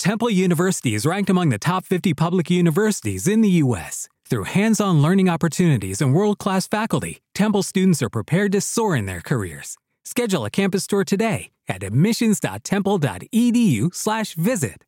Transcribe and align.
Temple 0.00 0.30
University 0.30 0.94
is 0.94 1.04
ranked 1.04 1.28
among 1.28 1.50
the 1.50 1.58
top 1.58 1.84
50 1.84 2.14
public 2.14 2.50
universities 2.50 3.28
in 3.28 3.42
the 3.42 3.50
U.S. 3.64 4.08
Through 4.24 4.44
hands 4.44 4.80
on 4.80 5.02
learning 5.02 5.28
opportunities 5.28 6.00
and 6.00 6.14
world 6.14 6.38
class 6.38 6.66
faculty, 6.66 7.20
Temple 7.34 7.62
students 7.62 8.00
are 8.00 8.08
prepared 8.08 8.50
to 8.52 8.62
soar 8.62 8.96
in 8.96 9.04
their 9.04 9.20
careers. 9.20 9.76
Schedule 10.06 10.46
a 10.46 10.50
campus 10.50 10.86
tour 10.86 11.04
today 11.04 11.50
at 11.68 11.82
admissions.temple.edu/slash 11.82 14.34
visit. 14.36 14.86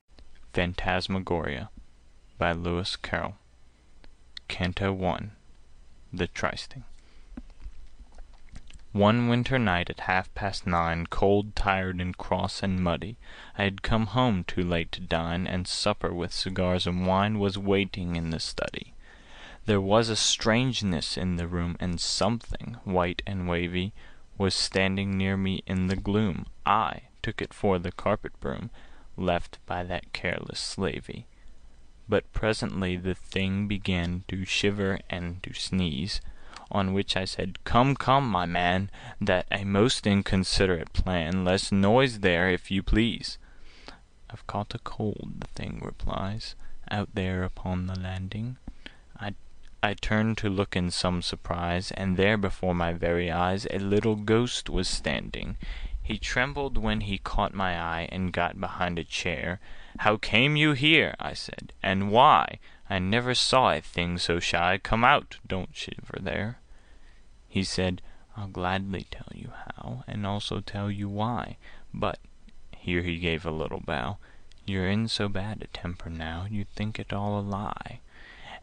Phantasmagoria 0.55 1.69
by 2.39 2.53
Lewis 2.53 2.97
Carroll. 2.97 3.35
Canto 4.49 4.95
1 4.95 5.33
The 6.11 6.27
Trysting. 6.27 6.85
One 8.93 9.27
winter 9.27 9.59
night 9.59 9.89
at 9.89 10.01
half 10.01 10.33
past 10.35 10.67
nine, 10.67 11.07
Cold, 11.07 11.57
tired, 11.57 11.99
and 11.99 12.15
cross, 12.15 12.63
and 12.63 12.79
muddy, 12.79 13.17
I 13.57 13.65
had 13.65 13.81
come 13.81 14.09
home 14.09 14.45
too 14.45 14.63
late 14.63 14.93
to 14.93 15.01
dine, 15.01 15.47
And 15.47 15.67
supper, 15.67 16.13
with 16.13 16.31
cigars 16.31 16.87
and 16.87 17.07
wine, 17.07 17.39
Was 17.39 17.57
waiting 17.57 18.17
in 18.17 18.29
the 18.29 18.39
study. 18.39 18.93
There 19.65 19.81
was 19.81 20.11
a 20.11 20.17
strangeness 20.17 21.17
in 21.17 21.37
the 21.37 21.47
room, 21.47 21.79
And 21.81 21.99
something, 21.99 22.77
white 22.85 23.23
and 23.27 23.49
wavy, 23.49 23.95
Was 24.37 24.55
standing 24.55 25.17
near 25.17 25.39
me 25.39 25.63
in 25.67 25.87
the 25.87 25.97
gloom. 25.97 26.45
I 26.67 27.05
took 27.23 27.41
it 27.41 27.55
for 27.55 27.79
the 27.79 27.93
carpet 27.93 28.39
broom 28.41 28.71
Left 29.17 29.59
by 29.65 29.85
that 29.85 30.13
careless 30.13 30.61
slavey. 30.61 31.25
But 32.11 32.31
presently 32.35 32.97
the 32.97 33.15
thing 33.15 33.67
began 33.69 34.25
To 34.29 34.45
shiver 34.45 34.99
and 35.09 35.43
to 35.45 35.55
sneeze. 35.55 36.21
On 36.75 36.95
which 36.95 37.19
I 37.19 37.27
said, 37.27 37.63
"Come, 37.65 37.95
come, 37.95 38.31
my 38.31 38.47
man, 38.47 38.91
That 39.21 39.47
a 39.51 39.63
most 39.63 40.07
inconsiderate 40.07 40.95
plan, 40.95 41.45
Less 41.45 41.71
noise 41.71 42.21
there, 42.21 42.49
if 42.49 42.71
you 42.71 42.83
please." 42.83 43.37
"I've 44.31 44.47
caught 44.47 44.75
a 44.75 44.79
cold," 44.79 45.35
the 45.41 45.49
thing 45.49 45.81
replies, 45.85 46.55
"Out 46.91 47.11
there 47.13 47.45
upon 47.45 47.89
the 47.89 48.01
landing." 48.01 48.57
I 49.21 49.35
I 49.83 49.93
turned 49.93 50.39
to 50.39 50.49
look 50.49 50.75
in 50.75 50.91
some 50.91 51.21
surprise, 51.21 51.91
And 51.93 52.17
there 52.17 52.39
before 52.39 52.75
my 52.75 52.95
very 52.95 53.31
eyes 53.31 53.67
A 53.71 53.79
little 53.79 54.17
Ghost 54.17 54.71
was 54.71 54.89
standing. 54.89 55.59
He 56.03 56.19
trembled 56.19 56.79
when 56.79 57.03
he 57.03 57.19
caught 57.19 57.53
my 57.53 57.79
eye, 57.79 58.09
And 58.11 58.33
got 58.33 58.59
behind 58.59 58.99
a 58.99 59.05
chair. 59.05 59.61
"How 59.99 60.17
came 60.17 60.57
you 60.57 60.73
here?" 60.73 61.15
I 61.21 61.35
said, 61.35 61.75
"and 61.83 62.11
why? 62.11 62.61
I 62.89 62.99
never 62.99 63.35
saw 63.35 63.73
a 63.73 63.83
thing 63.83 64.17
so 64.17 64.41
shy. 64.41 64.79
Come 64.79 65.05
out! 65.05 65.37
Don't 65.47 65.77
shiver 65.77 66.19
there." 66.19 66.59
He 67.53 67.65
said, 67.65 68.01
"I'll 68.35 68.49
gladly 68.49 69.07
tell 69.11 69.29
you 69.35 69.53
how, 69.55 70.05
And 70.07 70.27
also 70.27 70.61
tell 70.61 70.91
you 70.91 71.07
why. 71.07 71.59
But," 71.93 72.19
here 72.75 73.03
he 73.03 73.19
gave 73.19 73.45
a 73.45 73.51
little 73.51 73.81
bow, 73.81 74.17
"You're 74.65 74.89
in 74.89 75.07
so 75.07 75.29
bad 75.29 75.61
a 75.61 75.67
temper 75.67 76.09
now 76.09 76.47
You'd 76.51 76.71
think 76.71 76.99
it 76.99 77.13
all 77.13 77.39
a 77.39 77.45
lie. 77.45 78.01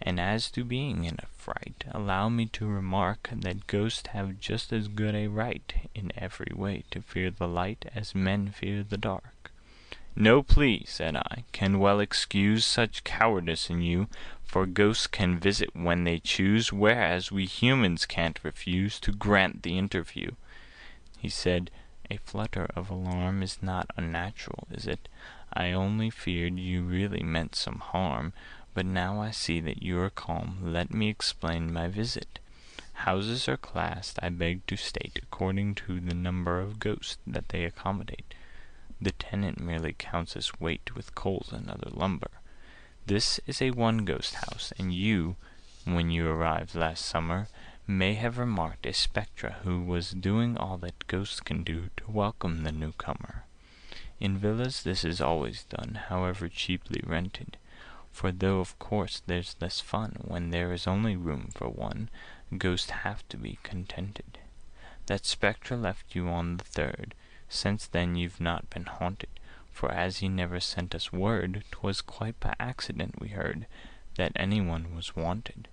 And 0.02 0.20
as 0.20 0.50
to 0.50 0.64
being 0.64 1.04
in 1.04 1.18
a 1.20 1.28
fright, 1.28 1.84
Allow 1.92 2.30
me 2.30 2.48
to 2.48 2.66
remark 2.66 3.30
That 3.32 3.68
ghosts 3.68 4.08
have 4.08 4.40
just 4.40 4.74
as 4.74 4.88
good 4.88 5.14
a 5.14 5.28
right 5.28 5.72
In 5.94 6.12
every 6.18 6.52
way 6.56 6.84
to 6.90 7.04
fear 7.04 7.30
the 7.30 7.48
light 7.48 7.86
As 7.94 8.16
men 8.16 8.50
fear 8.50 8.82
the 8.82 8.98
dark." 8.98 9.52
"No 10.16 10.42
plea," 10.42 10.84
said 10.88 11.16
I, 11.16 11.44
"can 11.52 11.78
well 11.78 12.00
excuse 12.00 12.66
Such 12.66 13.04
cowardice 13.04 13.70
in 13.70 13.84
you. 13.84 14.08
For 14.50 14.66
ghosts 14.66 15.06
can 15.06 15.38
visit 15.38 15.76
when 15.76 16.06
they 16.06 16.18
choose, 16.18 16.74
Whereas 16.74 17.32
we 17.32 17.46
humans 17.46 18.08
can't 18.08 18.40
refuse 18.42 19.00
To 19.02 19.12
grant 19.12 19.62
the 19.62 19.78
interview." 19.78 20.32
He 21.20 21.30
said, 21.30 21.70
"A 22.10 22.18
flutter 22.18 22.66
of 22.76 22.90
alarm 22.90 23.44
Is 23.44 23.62
not 23.62 23.92
unnatural, 23.96 24.68
is 24.72 24.88
it? 24.88 25.08
I 25.54 25.72
only 25.72 26.10
feared 26.10 26.58
you 26.58 26.82
really 26.82 27.22
meant 27.22 27.54
some 27.54 27.78
harm. 27.78 28.34
But 28.74 28.88
now 28.88 29.22
I 29.22 29.30
see 29.30 29.60
that 29.60 29.84
you 29.84 30.00
are 30.00 30.10
calm, 30.10 30.58
Let 30.64 30.92
me 30.92 31.10
explain 31.10 31.72
my 31.72 31.88
visit. 31.88 32.40
Houses 33.06 33.48
are 33.48 33.56
classed, 33.56 34.18
I 34.24 34.30
beg 34.30 34.66
to 34.66 34.76
state, 34.76 35.20
According 35.22 35.76
to 35.76 36.00
the 36.00 36.16
number 36.16 36.60
of 36.60 36.80
ghosts 36.80 37.20
that 37.28 37.50
they 37.50 37.66
accommodate. 37.66 38.34
The 39.00 39.12
tenant 39.12 39.60
merely 39.60 39.94
counts 39.94 40.36
as 40.36 40.60
weight 40.60 40.96
With 40.96 41.14
coals 41.14 41.54
and 41.54 41.70
other 41.70 41.92
lumber. 41.92 42.31
This 43.09 43.40
is 43.47 43.59
a 43.59 43.72
one 43.72 44.06
ghost 44.06 44.36
house, 44.36 44.72
and 44.78 44.94
you, 44.94 45.36
When 45.84 46.12
you 46.12 46.30
arrived 46.30 46.75
last 46.75 47.03
summer, 47.03 47.47
May 47.88 48.14
have 48.14 48.38
remarked 48.38 48.86
a 48.86 48.94
spectre 48.94 49.56
who 49.64 49.84
Was 49.84 50.12
doing 50.12 50.56
all 50.56 50.78
that 50.78 51.08
ghosts 51.08 51.40
can 51.40 51.64
do 51.64 51.90
To 51.98 52.12
welcome 52.12 52.62
the 52.62 52.72
new 52.72 52.92
comer. 52.92 53.46
In 54.19 54.38
villas 54.38 54.84
this 54.84 55.03
is 55.03 55.19
always 55.19 55.64
done, 55.64 55.96
However 56.09 56.48
cheaply 56.50 57.02
rented; 57.03 57.58
For 58.12 58.31
though 58.31 58.59
of 58.59 58.78
course 58.78 59.24
there's 59.25 59.56
less 59.59 59.80
fun 59.80 60.18
When 60.22 60.52
there 60.52 60.72
is 60.72 60.86
only 60.86 61.16
room 61.16 61.50
for 61.56 61.68
one, 61.68 62.12
Ghosts 62.56 62.92
have 62.92 63.28
to 63.30 63.38
be 63.38 63.58
contented. 63.64 64.38
That 65.08 65.25
spectre 65.25 65.75
left 65.75 66.14
you 66.14 66.28
on 66.28 66.58
the 66.58 66.64
third. 66.64 67.16
Since 67.50 67.88
then 67.88 68.16
you've 68.16 68.40
not 68.40 68.69
been 68.69 68.86
haunted. 68.86 69.30
For 69.80 69.94
as 69.94 70.18
he 70.18 70.28
never 70.28 70.60
sent 70.60 70.94
us 70.94 71.14
word, 71.14 71.64
'Twas 71.72 72.02
quite 72.02 72.38
by 72.42 72.54
accident 72.60 73.22
we 73.22 73.30
heard 73.30 73.66
That 74.16 74.34
any 74.36 74.60
one 74.60 74.94
was 74.94 75.16
wanted. 75.16 75.70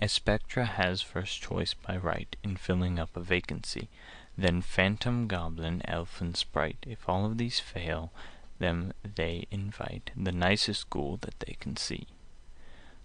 A 0.00 0.08
spectre 0.08 0.64
has 0.64 1.00
first 1.00 1.40
choice 1.40 1.74
by 1.74 1.96
right 1.96 2.34
In 2.42 2.56
filling 2.56 2.98
up 2.98 3.16
a 3.16 3.20
vacancy; 3.20 3.88
Then 4.36 4.62
phantom, 4.62 5.28
goblin, 5.28 5.82
elf, 5.84 6.20
and 6.20 6.36
sprite. 6.36 6.84
If 6.84 7.08
all 7.08 7.24
of 7.24 7.38
these 7.38 7.60
fail, 7.60 8.12
them 8.58 8.92
they 9.04 9.46
invite 9.52 10.10
The 10.16 10.32
nicest 10.32 10.90
ghoul 10.90 11.18
that 11.18 11.38
they 11.38 11.52
can 11.60 11.76
see. 11.76 12.08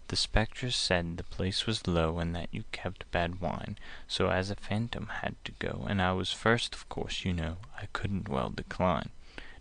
The 0.08 0.16
spectre 0.16 0.72
said 0.72 1.18
the 1.18 1.24
place 1.24 1.68
was 1.68 1.86
low, 1.86 2.18
And 2.18 2.36
that 2.36 2.50
you 2.52 2.64
kept 2.72 3.12
bad 3.12 3.40
wine, 3.40 3.78
So 4.08 4.32
as 4.32 4.50
a 4.50 4.56
phantom 4.56 5.06
had 5.22 5.36
to 5.46 5.52
go, 5.60 5.86
And 5.88 6.02
I 6.02 6.14
was 6.14 6.32
first, 6.34 6.74
of 6.74 6.90
course 6.90 7.24
you 7.24 7.32
know 7.32 7.58
I 7.80 7.86
couldn't 7.94 8.28
well 8.28 8.50
decline. 8.50 9.12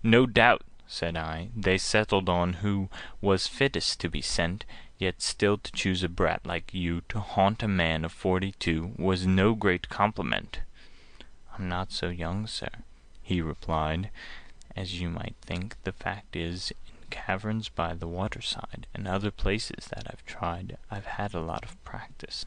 "No 0.03 0.27
doubt," 0.27 0.63
said 0.87 1.17
I, 1.17 1.49
"they 1.57 1.79
settled 1.79 2.29
on 2.29 2.55
who 2.55 2.91
Was 3.23 3.47
fittest 3.47 3.99
to 4.01 4.11
be 4.11 4.21
sent; 4.21 4.67
Yet 4.99 5.23
still 5.23 5.57
to 5.57 5.73
choose 5.73 6.03
a 6.03 6.09
brat 6.11 6.45
like 6.45 6.75
you 6.75 7.01
To 7.09 7.21
haunt 7.21 7.63
a 7.63 7.69
man 7.69 8.05
of 8.05 8.13
forty 8.13 8.53
two 8.53 8.93
Was 8.99 9.27
no 9.27 9.55
great 9.55 9.89
compliment." 9.89 10.61
"I'm 11.55 11.67
not 11.71 11.93
so 11.93 12.11
young, 12.11 12.47
sir," 12.47 12.69
he 13.23 13.41
replied, 13.41 14.11
"As 14.77 15.01
you 15.01 15.09
might 15.09 15.37
think. 15.41 15.83
The 15.85 15.93
fact 15.93 16.37
is, 16.37 16.73
In 16.89 17.09
caverns 17.09 17.71
by 17.71 17.95
the 17.95 18.07
waterside, 18.07 18.87
And 18.95 19.09
other 19.09 19.31
places 19.31 19.87
that 19.87 20.07
I've 20.11 20.27
tried, 20.27 20.77
I've 20.91 21.07
had 21.07 21.33
a 21.33 21.41
lot 21.41 21.65
of 21.65 21.83
practice. 21.85 22.45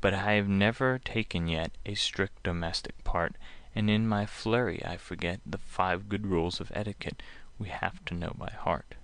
But 0.00 0.14
I 0.14 0.34
have 0.34 0.48
never 0.48 1.00
taken 1.00 1.48
yet 1.48 1.72
A 1.84 1.96
strict 1.96 2.44
domestic 2.44 3.02
part. 3.02 3.34
And 3.78 3.88
in 3.88 4.08
my 4.08 4.26
flurry 4.26 4.84
I 4.84 4.96
forget 4.96 5.38
The 5.46 5.56
five 5.56 6.08
good 6.08 6.26
rules 6.26 6.58
of 6.58 6.72
etiquette 6.74 7.22
We 7.60 7.68
have 7.68 8.04
to 8.06 8.14
know 8.14 8.34
by 8.36 8.50
heart." 8.50 8.96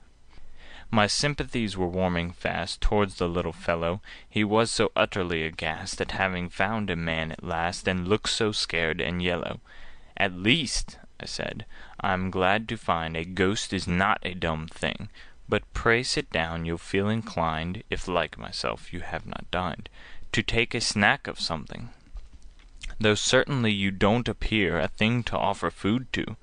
My 0.90 1.06
sympathies 1.06 1.76
were 1.76 1.86
warming 1.86 2.32
fast 2.32 2.80
Towards 2.80 3.14
the 3.18 3.28
little 3.28 3.52
fellow, 3.52 4.02
he 4.28 4.42
was 4.42 4.72
So 4.72 4.90
utterly 4.96 5.44
aghast 5.44 6.00
At 6.00 6.10
having 6.10 6.48
found 6.48 6.90
a 6.90 6.96
man 6.96 7.30
at 7.30 7.44
last, 7.44 7.86
And 7.86 8.08
looked 8.08 8.30
so 8.30 8.50
scared 8.50 9.00
and 9.00 9.22
yellow. 9.22 9.60
"At 10.16 10.32
least," 10.32 10.98
I 11.20 11.26
said, 11.26 11.66
"I'm 12.00 12.32
glad 12.32 12.68
to 12.70 12.76
find 12.76 13.16
A 13.16 13.24
ghost 13.24 13.72
is 13.72 13.86
not 13.86 14.18
a 14.24 14.34
dumb 14.34 14.66
thing, 14.66 15.08
But 15.48 15.72
pray 15.72 16.02
sit 16.02 16.32
down, 16.32 16.64
you'll 16.64 16.78
feel 16.78 17.08
inclined, 17.08 17.84
If 17.90 18.08
like 18.08 18.36
myself 18.36 18.92
you 18.92 19.02
have 19.02 19.24
not 19.24 19.48
dined, 19.52 19.88
To 20.32 20.42
take 20.42 20.74
a 20.74 20.80
snack 20.80 21.28
of 21.28 21.38
something. 21.38 21.90
Though 23.00 23.16
certainly 23.16 23.72
you 23.72 23.90
don't 23.90 24.28
appear 24.28 24.78
A 24.78 24.88
thing 24.88 25.24
to 25.24 25.36
offer 25.36 25.70
food 25.70 26.12
to. 26.12 26.36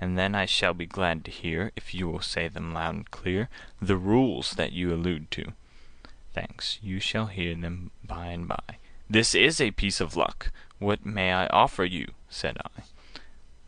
And 0.00 0.18
then 0.18 0.34
I 0.34 0.44
shall 0.44 0.74
be 0.74 0.86
glad 0.86 1.24
to 1.24 1.30
hear, 1.30 1.72
If 1.76 1.94
you 1.94 2.08
will 2.08 2.20
say 2.20 2.48
them 2.48 2.74
loud 2.74 2.94
and 2.94 3.10
clear, 3.10 3.48
The 3.80 3.96
Rules 3.96 4.50
that 4.52 4.72
you 4.72 4.92
allude 4.92 5.30
to. 5.30 5.54
Thanks, 6.34 6.78
you 6.82 7.00
shall 7.00 7.26
hear 7.26 7.54
them 7.54 7.90
by 8.02 8.26
and 8.26 8.46
by. 8.46 8.78
This 9.08 9.34
is 9.34 9.60
a 9.60 9.70
piece 9.70 10.00
of 10.00 10.16
luck! 10.16 10.50
What 10.78 11.06
may 11.06 11.32
I 11.32 11.46
offer 11.46 11.84
you?" 11.84 12.12
said 12.28 12.58
I. 12.64 12.82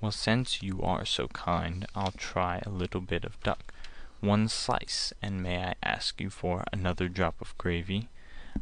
"Well, 0.00 0.12
since 0.12 0.62
you 0.62 0.82
are 0.82 1.06
so 1.06 1.29
kind, 1.29 1.87
I'll 1.94 2.12
try 2.12 2.61
a 2.67 2.71
little 2.71 3.00
bit 3.00 3.25
of 3.25 3.41
duck. 3.43 3.73
One 4.21 4.49
slice, 4.49 5.12
and 5.23 5.43
may 5.43 5.65
I 5.65 5.75
ask 5.82 6.21
you 6.21 6.29
for 6.29 6.65
Another 6.73 7.09
drop 7.09 7.41
of 7.41 7.56
gravy?" 7.56 8.09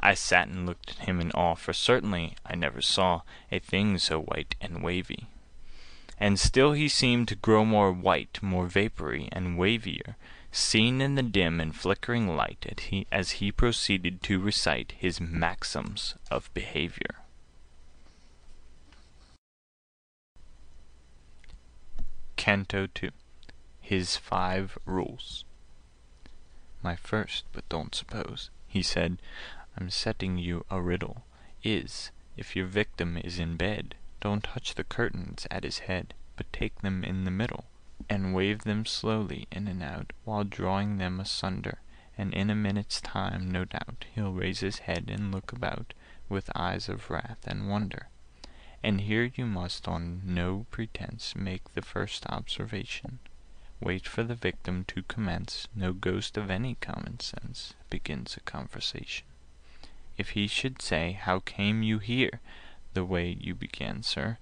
I 0.01 0.15
sat 0.15 0.49
and 0.49 0.67
looked 0.67 0.91
at 0.91 1.07
him 1.07 1.21
in 1.21 1.31
awe, 1.33 1.55
For 1.55 1.73
certainly 1.73 2.37
I 2.45 2.55
never 2.55 2.81
saw 2.81 3.23
A 3.51 3.59
thing 3.59 3.99
so 3.99 4.21
white 4.21 4.55
and 4.61 4.83
wavy. 4.83 5.29
And 6.19 6.39
still 6.39 6.73
he 6.73 6.89
seemed 6.89 7.29
to 7.29 7.35
grow 7.35 7.65
more 7.65 7.93
white, 7.93 8.39
More 8.43 8.67
vapory 8.67 9.29
and 9.33 9.59
wavier, 9.59 10.17
Seen 10.53 11.01
in 11.01 11.17
the 11.17 11.23
dim 11.23 11.61
and 11.61 11.75
flickering 11.75 12.37
light, 12.37 12.81
As 13.11 13.33
he 13.33 13.51
proceeded 13.51 14.23
to 14.23 14.39
recite 14.39 14.93
His 14.97 15.21
maxims 15.21 16.15
of 16.31 16.53
behavior. 16.55 17.17
Canto 22.37 22.87
2 22.89 23.11
His 23.81 24.17
Five 24.17 24.77
Rules 24.85 25.45
My 26.83 26.95
first, 26.95 27.45
but 27.53 27.69
don't 27.69 27.95
suppose, 27.95 28.51
he 28.69 28.83
said, 28.83 29.19
I'm 29.77 29.91
setting 29.91 30.39
you 30.39 30.65
a 30.71 30.81
riddle, 30.81 31.25
is, 31.65 32.13
if 32.37 32.55
your 32.55 32.67
victim 32.67 33.17
is 33.17 33.41
in 33.41 33.57
bed, 33.57 33.97
Don't 34.21 34.45
touch 34.45 34.77
the 34.77 34.85
curtains 34.85 35.49
at 35.51 35.65
his 35.65 35.81
head, 35.81 36.15
But 36.37 36.53
take 36.53 36.81
them 36.81 37.03
in 37.03 37.25
the 37.25 37.33
middle, 37.33 37.65
And 38.09 38.33
wave 38.33 38.63
them 38.63 38.87
slowly 38.87 39.49
in 39.51 39.67
and 39.67 39.83
out, 39.83 40.13
While 40.25 40.45
drawing 40.45 40.99
them 40.99 41.19
asunder, 41.19 41.81
And 42.17 42.33
in 42.33 42.51
a 42.51 42.55
minute's 42.55 43.01
time, 43.01 43.51
no 43.51 43.65
doubt, 43.65 44.05
He'll 44.15 44.33
raise 44.33 44.61
his 44.61 44.79
head 44.79 45.11
and 45.11 45.33
look 45.33 45.51
about, 45.51 45.93
With 46.29 46.51
eyes 46.55 46.89
of 46.89 47.11
wrath 47.11 47.45
and 47.45 47.69
wonder. 47.69 48.09
And 48.81 49.01
here 49.01 49.33
you 49.35 49.45
must 49.45 49.89
on 49.89 50.23
no 50.25 50.67
pretence 50.71 51.35
Make 51.35 51.73
the 51.73 51.83
first 51.83 52.27
observation: 52.27 53.19
Wait 53.81 54.07
for 54.07 54.23
the 54.23 54.37
victim 54.37 54.85
to 54.85 55.03
commence; 55.03 55.67
No 55.75 55.93
ghost 55.93 56.37
of 56.37 56.49
any 56.49 56.77
common 56.77 57.19
sense 57.19 57.75
Begins 57.91 58.37
a 58.37 58.41
conversation. 58.41 59.27
If 60.17 60.31
he 60.31 60.47
should 60.47 60.81
say, 60.81 61.13
"How 61.13 61.41
came 61.41 61.83
you 61.83 61.99
here?" 61.99 62.41
The 62.93 63.05
way 63.05 63.37
you 63.41 63.53
began, 63.57 64.05
sir, 64.05 64.39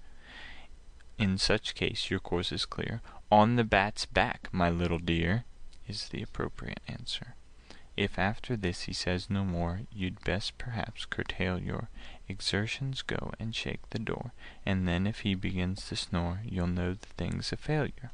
In 1.17 1.39
such 1.39 1.73
case 1.73 2.11
your 2.11 2.19
course 2.19 2.51
is 2.51 2.67
clear: 2.67 3.01
"On 3.31 3.55
the 3.55 3.63
bat's 3.63 4.05
back, 4.05 4.49
my 4.53 4.69
little 4.69 4.99
dear," 4.99 5.45
Is 5.87 6.09
the 6.09 6.21
appropriate 6.21 6.79
answer. 6.87 7.33
If 7.97 8.19
after 8.19 8.55
this 8.55 8.83
he 8.83 8.93
says 8.93 9.29
no 9.31 9.43
more, 9.43 9.81
You'd 9.91 10.23
best 10.23 10.57
perhaps 10.59 11.05
curtail 11.05 11.59
your 11.59 11.89
Exertions, 12.27 13.01
go 13.01 13.31
and 13.39 13.55
shake 13.55 13.89
the 13.89 13.99
door, 13.99 14.31
And 14.65 14.87
then 14.87 15.07
if 15.07 15.21
he 15.21 15.33
begins 15.33 15.87
to 15.87 15.95
snore, 15.95 16.41
You'll 16.45 16.67
know 16.67 16.93
the 16.93 17.07
thing's 17.17 17.51
a 17.51 17.57
failure. 17.57 18.11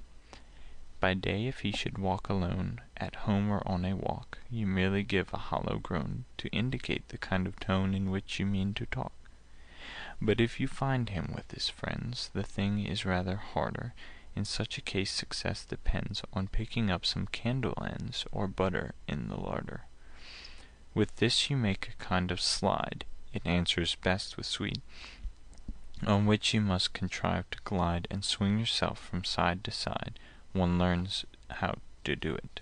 By 1.00 1.14
day 1.14 1.48
if 1.48 1.62
he 1.62 1.72
should 1.72 1.98
walk 1.98 2.28
alone, 2.28 2.82
At 2.98 3.24
home 3.24 3.50
or 3.50 3.66
on 3.66 3.86
a 3.86 3.96
walk, 3.96 4.40
You 4.50 4.68
merely 4.68 5.04
give 5.04 5.34
a 5.34 5.38
hollow 5.38 5.80
groan, 5.82 6.26
To 6.40 6.50
indicate 6.50 7.08
the 7.08 7.18
kind 7.18 7.48
of 7.48 7.58
tone 7.60 7.94
In 7.94 8.12
which 8.12 8.38
you 8.38 8.46
mean 8.46 8.74
to 8.74 8.86
talk. 8.86 9.14
But 10.22 10.42
if 10.42 10.60
you 10.60 10.68
find 10.68 11.08
him 11.08 11.32
with 11.34 11.50
his 11.52 11.70
friends, 11.70 12.30
The 12.34 12.44
thing 12.44 12.86
is 12.86 13.06
rather 13.06 13.38
harder. 13.38 13.94
In 14.36 14.44
such 14.44 14.78
a 14.78 14.82
case 14.82 15.12
success 15.12 15.64
depends 15.64 16.22
On 16.34 16.48
picking 16.48 16.92
up 16.92 17.06
some 17.06 17.28
candle 17.28 17.82
ends, 17.82 18.26
Or 18.34 18.48
butter 18.48 18.94
in 19.08 19.30
the 19.30 19.40
larder. 19.40 19.86
With 20.94 21.16
this 21.16 21.50
you 21.50 21.56
make 21.56 21.88
a 21.88 22.04
kind 22.04 22.30
of 22.30 22.42
slide. 22.42 23.06
It 23.34 23.46
answers 23.46 23.96
best 23.96 24.36
with 24.36 24.48
sweet, 24.48 24.82
On 26.06 26.26
which 26.26 26.54
you 26.54 26.60
must 26.60 26.94
contrive 26.94 27.50
to 27.52 27.60
glide 27.64 28.06
And 28.12 28.26
swing 28.26 28.60
yourself 28.60 29.00
from 29.00 29.24
side 29.24 29.64
to 29.64 29.72
side. 29.72 30.20
One 30.54 30.80
learns 30.80 31.26
how 31.50 31.76
to 32.06 32.16
do 32.16 32.36
it. 32.36 32.62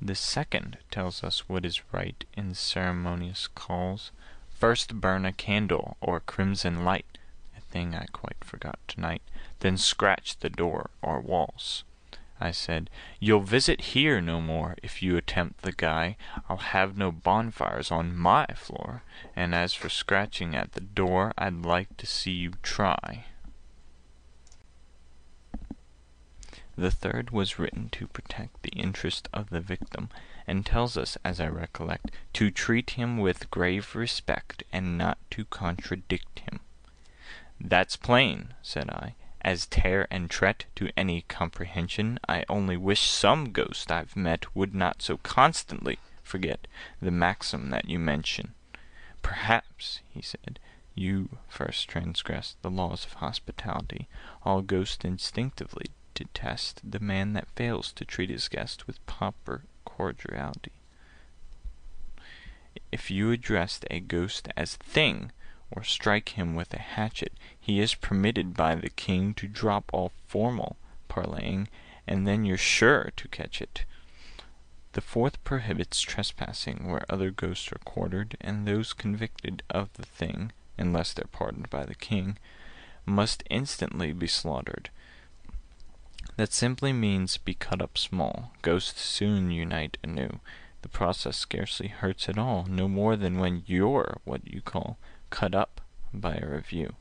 The 0.00 0.14
second 0.14 0.76
tells 0.90 1.24
us 1.24 1.48
what 1.48 1.64
is 1.64 1.92
right 1.92 2.22
In 2.34 2.54
ceremonious 2.54 3.48
calls. 3.48 4.12
First 4.50 5.00
burn 5.00 5.24
a 5.24 5.32
candle 5.32 5.96
or 6.00 6.20
crimson 6.20 6.84
light 6.84 7.18
(A 7.56 7.60
thing 7.60 7.94
I 7.94 8.06
quite 8.12 8.44
forgot 8.44 8.78
to 8.88 9.00
night), 9.00 9.22
Then 9.60 9.78
scratch 9.78 10.38
the 10.38 10.50
door 10.50 10.90
or 11.00 11.20
walls. 11.20 11.84
I 12.38 12.50
said, 12.50 12.90
"You'll 13.20 13.40
visit 13.40 13.80
here 13.96 14.20
no 14.20 14.42
more 14.42 14.76
If 14.82 15.02
you 15.02 15.16
attempt 15.16 15.62
the 15.62 15.72
guy. 15.72 16.18
I'll 16.48 16.58
have 16.58 16.98
no 16.98 17.10
bonfires 17.10 17.90
on 17.90 18.14
my 18.16 18.46
floor, 18.54 19.02
And 19.34 19.54
as 19.54 19.72
for 19.72 19.88
scratching 19.88 20.54
at 20.54 20.72
the 20.72 20.82
door, 20.82 21.32
I'd 21.38 21.62
like 21.64 21.96
to 21.96 22.06
see 22.06 22.32
you 22.32 22.52
try." 22.62 23.24
The 26.78 26.90
third 26.90 27.30
was 27.30 27.58
written 27.58 27.88
to 27.88 28.06
protect 28.06 28.60
The 28.62 28.68
interest 28.78 29.30
of 29.32 29.48
the 29.48 29.62
victim, 29.62 30.10
And 30.46 30.66
tells 30.66 30.98
us, 30.98 31.16
as 31.24 31.40
I 31.40 31.48
recollect, 31.48 32.10
To 32.34 32.50
treat 32.50 32.90
him 32.90 33.16
with 33.16 33.50
grave 33.50 33.94
respect, 33.94 34.62
And 34.70 34.98
not 34.98 35.16
to 35.30 35.46
contradict 35.46 36.40
him. 36.40 36.60
"That's 37.58 37.96
plain," 37.96 38.52
said 38.60 38.90
I. 38.90 39.14
As 39.40 39.64
tare 39.64 40.06
and 40.10 40.28
tret 40.28 40.66
to 40.74 40.90
any 40.98 41.22
comprehension, 41.22 42.18
I 42.28 42.44
only 42.46 42.76
wish 42.76 43.08
some 43.08 43.52
ghost 43.52 43.90
I've 43.90 44.14
met 44.14 44.54
Would 44.54 44.74
not 44.74 45.00
so 45.00 45.16
constantly 45.16 45.98
forget 46.22 46.66
The 47.00 47.10
maxim 47.10 47.70
that 47.70 47.86
you 47.88 47.98
mention. 47.98 48.52
"Perhaps," 49.22 50.00
he 50.10 50.20
said, 50.20 50.58
"you 50.94 51.38
first 51.48 51.88
transgressed 51.88 52.60
The 52.60 52.70
laws 52.70 53.06
of 53.06 53.14
hospitality: 53.14 54.08
All 54.42 54.60
ghosts 54.60 55.06
instinctively 55.06 55.86
detest 56.16 56.80
The 56.82 56.98
man 56.98 57.34
that 57.34 57.54
fails 57.54 57.92
to 57.92 58.04
treat 58.04 58.30
his 58.30 58.48
guest 58.48 58.86
With 58.86 59.04
proper 59.06 59.62
cordiality. 59.84 60.72
If 62.90 63.10
you 63.10 63.30
addressed 63.30 63.84
a 63.90 64.00
ghost 64.00 64.48
as 64.56 64.76
thing, 64.76 65.30
or 65.70 65.82
strike 65.82 66.30
him 66.30 66.54
with 66.54 66.72
a 66.72 66.78
hatchet, 66.78 67.34
he 67.60 67.80
is 67.80 67.94
permitted 67.94 68.54
by 68.54 68.74
the 68.74 68.88
King 68.88 69.34
To 69.34 69.46
drop 69.46 69.90
all 69.92 70.12
formal 70.26 70.76
parleying, 71.08 71.68
and 72.06 72.26
then 72.26 72.44
you're 72.44 72.56
sure 72.56 73.12
to 73.16 73.28
catch 73.28 73.60
it. 73.60 73.84
The 74.92 75.00
fourth 75.02 75.42
prohibits 75.44 76.00
trespassing 76.00 76.88
where 76.88 77.04
other 77.10 77.30
ghosts 77.30 77.70
are 77.72 77.80
quartered, 77.84 78.36
And 78.40 78.66
those 78.66 78.94
convicted 78.94 79.62
of 79.68 79.92
the 79.94 80.06
thing 80.06 80.52
(Unless 80.78 81.12
they're 81.12 81.26
pardoned 81.30 81.68
by 81.68 81.84
the 81.84 81.94
King) 81.94 82.38
Must 83.04 83.42
instantly 83.50 84.12
be 84.12 84.26
slaughtered. 84.26 84.88
That 86.36 86.52
simply 86.52 86.92
means 86.92 87.38
be 87.38 87.54
cut 87.54 87.80
up 87.80 87.96
small. 87.96 88.52
Ghosts 88.62 89.00
soon 89.00 89.50
unite 89.50 89.96
anew. 90.04 90.40
The 90.82 90.88
process 90.88 91.36
scarcely 91.36 91.88
hurts 91.88 92.28
at 92.28 92.38
all, 92.38 92.66
No 92.68 92.88
more 92.88 93.16
than 93.16 93.38
when 93.38 93.62
you're 93.66 94.20
what 94.24 94.46
you 94.46 94.60
call 94.60 94.98
cut 95.30 95.54
up 95.54 95.80
by 96.12 96.36
a 96.36 96.46
review. 96.46 96.94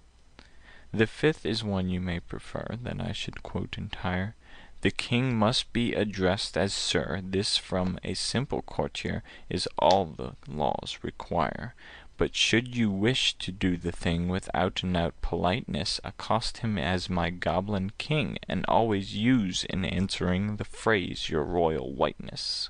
The 0.93 1.07
fifth 1.07 1.45
is 1.45 1.63
one 1.63 1.89
you 1.89 1.99
may 1.99 2.21
prefer 2.21 2.77
That 2.81 3.01
I 3.01 3.11
should 3.11 3.43
quote 3.43 3.77
entire. 3.77 4.35
The 4.81 4.91
King 4.91 5.35
must 5.35 5.73
be 5.73 5.93
addressed 5.93 6.55
as 6.55 6.73
Sir. 6.73 7.19
This 7.23 7.57
from 7.57 7.99
a 8.03 8.13
simple 8.13 8.61
courtier 8.61 9.23
Is 9.49 9.67
all 9.77 10.05
the 10.05 10.35
laws 10.47 10.99
require. 11.01 11.75
But 12.17 12.33
should 12.33 12.75
you 12.75 12.89
wish 12.89 13.37
to 13.39 13.51
do 13.51 13.75
the 13.75 13.91
thing 13.91 14.29
With 14.29 14.49
out 14.53 14.83
and 14.83 14.95
out 14.95 15.21
politeness, 15.21 15.99
Accost 16.03 16.59
him 16.59 16.77
as 16.77 17.09
my 17.09 17.29
Goblin 17.29 17.91
King, 17.97 18.37
And 18.47 18.65
always 18.67 19.15
use 19.17 19.65
in 19.65 19.83
answering 19.83 20.55
The 20.55 20.63
phrase 20.63 21.29
"Your 21.29 21.43
Royal 21.43 21.93
Whiteness." 21.93 22.69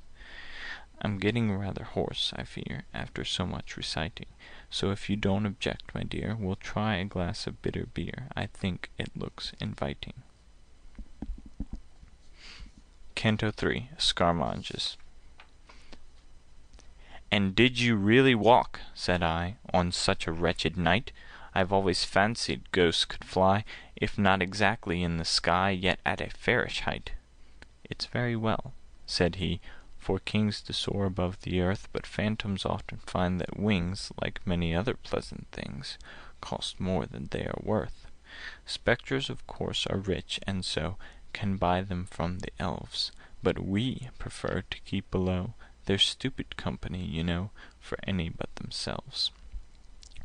I'm 1.01 1.19
getting 1.19 1.55
rather 1.55 1.83
hoarse, 1.83 2.33
I 2.35 2.43
fear, 2.43 2.85
After 2.93 3.23
so 3.23 3.45
much 3.45 3.77
reciting. 3.77 4.27
So 4.71 4.89
if 4.89 5.09
you 5.09 5.15
don't 5.15 5.45
object, 5.45 5.93
my 5.93 6.01
dear, 6.01 6.35
We'll 6.35 6.55
try 6.55 6.95
a 6.95 7.05
glass 7.05 7.45
of 7.45 7.61
bitter 7.61 7.85
beer. 7.85 8.29
I 8.35 8.47
think 8.47 8.89
it 8.97 9.15
looks 9.15 9.53
inviting. 9.59 10.23
CANTO 13.13 13.51
III 13.61 13.91
Scaramouches 13.97 14.97
"And 17.37 17.53
did 17.53 17.77
you 17.81 17.97
really 17.97 18.33
walk," 18.33 18.79
said 18.93 19.21
I, 19.21 19.57
"On 19.73 19.91
such 19.91 20.25
a 20.25 20.31
wretched 20.31 20.77
night? 20.77 21.11
I've 21.53 21.73
always 21.73 22.05
fancied 22.05 22.71
ghosts 22.71 23.03
could 23.03 23.25
fly, 23.25 23.65
If 23.97 24.17
not 24.17 24.41
exactly 24.41 25.03
in 25.03 25.17
the 25.17 25.25
sky, 25.25 25.71
Yet 25.71 25.99
at 26.05 26.21
a 26.21 26.29
fairish 26.29 26.79
height." 26.79 27.11
"It's 27.83 28.05
very 28.05 28.37
well," 28.37 28.73
said 29.05 29.35
he, 29.35 29.59
For 29.97 30.17
kings 30.17 30.61
to 30.61 30.71
soar 30.71 31.03
above 31.03 31.41
the 31.41 31.59
earth, 31.59 31.89
But 31.91 32.07
phantoms 32.07 32.65
often 32.65 32.99
find 32.99 33.41
that 33.41 33.59
wings, 33.59 34.13
Like 34.21 34.47
many 34.47 34.73
other 34.73 34.93
pleasant 34.93 35.47
things, 35.51 35.97
Cost 36.39 36.79
more 36.79 37.05
than 37.05 37.27
they 37.31 37.45
are 37.45 37.59
worth. 37.61 38.07
Spectres, 38.65 39.29
of 39.29 39.45
course, 39.45 39.85
are 39.87 39.97
rich, 39.97 40.39
and 40.47 40.63
so 40.63 40.97
Can 41.33 41.57
buy 41.57 41.81
them 41.81 42.05
from 42.05 42.39
the 42.39 42.53
elves, 42.59 43.11
But 43.43 43.59
we 43.59 44.07
prefer 44.19 44.61
to 44.69 44.79
keep 44.85 45.11
below 45.11 45.53
Their 45.85 45.99
stupid 45.99 46.57
company, 46.57 47.05
you 47.05 47.23
know, 47.23 47.51
For 47.79 47.99
any 48.03 48.27
but 48.29 48.55
themselves. 48.55 49.31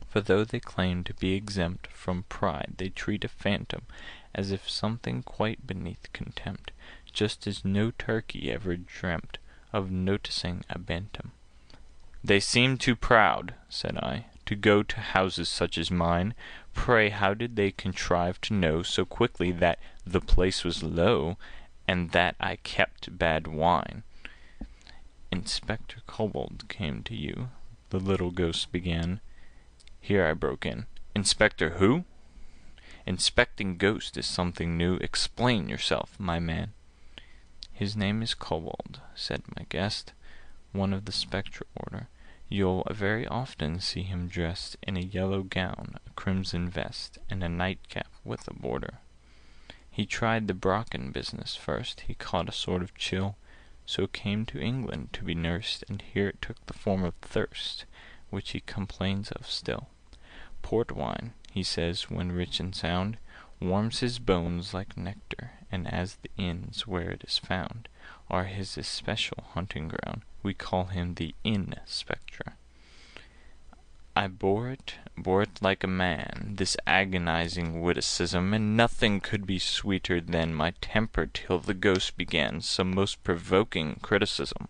For 0.09 0.23
though 0.23 0.43
they 0.43 0.59
claim 0.59 1.05
to 1.05 1.13
be 1.13 1.35
exempt 1.35 1.87
From 1.89 2.23
pride, 2.25 2.77
they 2.79 2.89
treat 2.89 3.25
a 3.25 3.29
phantom 3.29 3.83
As 4.35 4.51
if 4.53 4.71
something 4.71 5.23
quite 5.23 5.67
beneath 5.67 6.11
contempt, 6.15 6.71
Just 7.13 7.47
as 7.47 7.63
no 7.65 7.91
turkey 7.91 8.51
ever 8.51 8.75
dreamt 8.77 9.37
Of 9.71 9.91
noticing 9.91 10.65
a 10.71 10.79
bantam. 10.79 11.33
"They 12.25 12.41
seem 12.41 12.79
too 12.79 12.97
proud," 12.97 13.55
said 13.69 13.99
I, 13.99 14.27
"to 14.47 14.57
go 14.57 14.83
To 14.83 15.01
houses 15.01 15.49
such 15.51 15.77
as 15.77 15.91
mine. 15.91 16.35
Pray 16.73 17.11
how 17.11 17.35
did 17.35 17.57
they 17.57 17.71
contrive 17.71 18.41
to 18.43 18.55
know 18.55 18.83
So 18.83 19.05
quickly 19.05 19.53
that 19.53 19.79
'the 20.07 20.23
place 20.23 20.65
was 20.65 20.83
low,' 20.83 21.37
And 21.87 22.13
that 22.13 22.35
I 22.41 22.57
kept 22.57 23.19
bad 23.19 23.47
wine?" 23.47 24.05
"Inspector 25.33 25.97
Kobold 26.09 26.69
came 26.69 27.05
to 27.05 27.15
you," 27.15 27.51
The 27.91 28.01
little 28.01 28.33
Ghost 28.33 28.73
began. 28.73 29.21
Here 30.01 30.27
I 30.27 30.33
broke 30.33 30.67
in. 30.67 30.87
"Inspector 31.15 31.71
who? 31.79 32.05
Inspecting 33.07 33.77
ghosts 33.77 34.17
is 34.17 34.27
something 34.27 34.77
new. 34.77 34.97
Explain 34.97 35.69
yourself, 35.69 36.19
my 36.19 36.41
man." 36.41 36.73
"His 37.73 37.95
name 37.95 38.25
is 38.25 38.35
Kobold," 38.35 39.01
said 39.15 39.45
my 39.57 39.67
guest, 39.69 40.13
"One 40.73 40.93
of 40.93 41.05
the 41.05 41.13
spectre 41.13 41.65
order. 41.77 42.09
You'll 42.49 42.83
very 42.91 43.25
often 43.29 43.79
see 43.79 44.03
him 44.03 44.27
dressed 44.27 44.77
In 44.83 44.97
a 44.97 45.01
yellow 45.01 45.45
gown, 45.45 45.95
a 46.09 46.11
crimson 46.17 46.69
vest, 46.69 47.19
And 47.31 47.45
a 47.45 47.49
nightcap 47.49 48.09
with 48.25 48.49
a 48.49 48.55
border. 48.55 48.99
"He 49.89 50.07
tried 50.07 50.49
the 50.49 50.55
Brocken 50.55 51.13
business 51.13 51.55
first. 51.55 52.01
He 52.01 52.15
caught 52.15 52.49
a 52.49 52.53
sort 52.53 52.83
of 52.83 52.97
chill, 52.97 53.37
So 53.91 54.07
came 54.07 54.47
to 54.47 54.61
England 54.61 55.09
to 55.15 55.25
be 55.25 55.35
nursed, 55.35 55.83
And 55.89 56.01
here 56.01 56.29
it 56.29 56.41
took 56.41 56.65
the 56.67 56.73
form 56.73 57.03
of 57.03 57.17
thirst 57.17 57.87
which 58.29 58.53
he 58.53 58.61
complains 58.61 59.33
of 59.33 59.51
still. 59.51 59.89
Port 60.63 60.93
wine, 60.93 61.33
he 61.51 61.65
says, 61.65 62.09
when 62.09 62.31
rich 62.31 62.61
and 62.61 62.73
sound, 62.73 63.19
Warms 63.59 63.99
his 63.99 64.21
bones 64.21 64.73
like 64.73 64.97
nectar, 64.97 65.55
and 65.73 65.89
as 65.89 66.19
the 66.23 66.31
inns 66.37 66.87
where 66.87 67.11
it 67.11 67.25
is 67.27 67.39
found 67.39 67.89
Are 68.31 68.45
his 68.45 68.79
especial 68.79 69.43
hunting 69.55 69.89
ground, 69.89 70.23
we 70.45 70.55
call 70.55 70.85
him 70.85 71.15
the 71.15 71.35
Inn 71.43 71.75
Spectre. 71.85 72.55
I 74.17 74.27
bore 74.27 74.69
it, 74.71 74.97
bore 75.17 75.43
it 75.43 75.63
like 75.63 75.85
a 75.85 75.87
man, 75.87 76.55
this 76.57 76.77
agonizing 76.85 77.81
witticism, 77.81 78.53
And 78.53 78.77
nothing 78.77 79.21
could 79.21 79.47
be 79.47 79.61
sweeter 79.61 80.21
than 80.21 80.53
my 80.53 80.73
temper 80.81 81.27
till 81.27 81.61
the 81.61 81.75
Ghost 81.75 82.17
began 82.17 82.61
Some 82.61 82.93
most 82.93 83.23
provoking 83.23 84.01
criticism. 84.03 84.67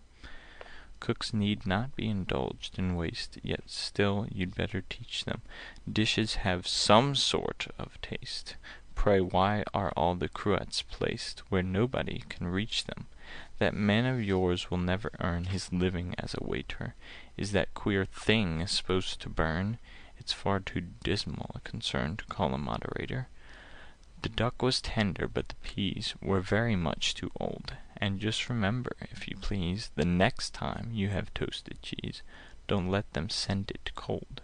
Cooks 0.99 1.33
need 1.33 1.65
not 1.65 1.95
be 1.95 2.07
indulged 2.07 2.77
in 2.77 2.95
waste, 2.95 3.39
Yet 3.41 3.63
still 3.65 4.27
you'd 4.31 4.53
better 4.53 4.81
teach 4.81 5.25
them 5.25 5.41
Dishes 5.91 6.35
have 6.35 6.67
some 6.67 7.15
sort 7.15 7.67
of 7.79 7.99
taste. 8.01 8.57
Pray 8.93 9.21
why 9.21 9.63
are 9.73 9.91
all 9.97 10.13
the 10.13 10.29
cruets 10.29 10.83
placed 10.83 11.39
Where 11.49 11.63
nobody 11.63 12.23
can 12.29 12.45
reach 12.45 12.83
them? 12.83 13.07
That 13.61 13.75
man 13.75 14.07
of 14.07 14.23
yours 14.23 14.71
will 14.71 14.79
never 14.79 15.11
earn 15.19 15.43
His 15.43 15.71
living 15.71 16.15
as 16.17 16.33
a 16.33 16.43
waiter. 16.43 16.95
Is 17.37 17.51
that 17.51 17.75
queer 17.75 18.05
thing 18.05 18.65
supposed 18.65 19.21
to 19.21 19.29
burn? 19.29 19.77
It's 20.17 20.33
far 20.33 20.59
too 20.59 20.81
dismal 21.03 21.51
a 21.53 21.59
concern 21.59 22.17
To 22.17 22.25
call 22.25 22.55
a 22.55 22.57
moderator. 22.57 23.27
The 24.23 24.29
duck 24.29 24.63
was 24.63 24.81
tender, 24.81 25.27
but 25.27 25.49
the 25.49 25.55
peas 25.61 26.15
Were 26.23 26.41
very 26.41 26.75
much 26.75 27.13
too 27.13 27.29
old. 27.39 27.75
And 27.97 28.19
just 28.19 28.49
remember, 28.49 28.95
if 28.99 29.27
you 29.27 29.37
please, 29.39 29.91
The 29.93 30.05
next 30.05 30.55
time 30.55 30.89
you 30.91 31.09
have 31.09 31.31
toasted 31.35 31.83
cheese, 31.83 32.23
Don't 32.65 32.89
let 32.89 33.13
them 33.13 33.29
send 33.29 33.69
it 33.69 33.91
cold. 33.93 34.41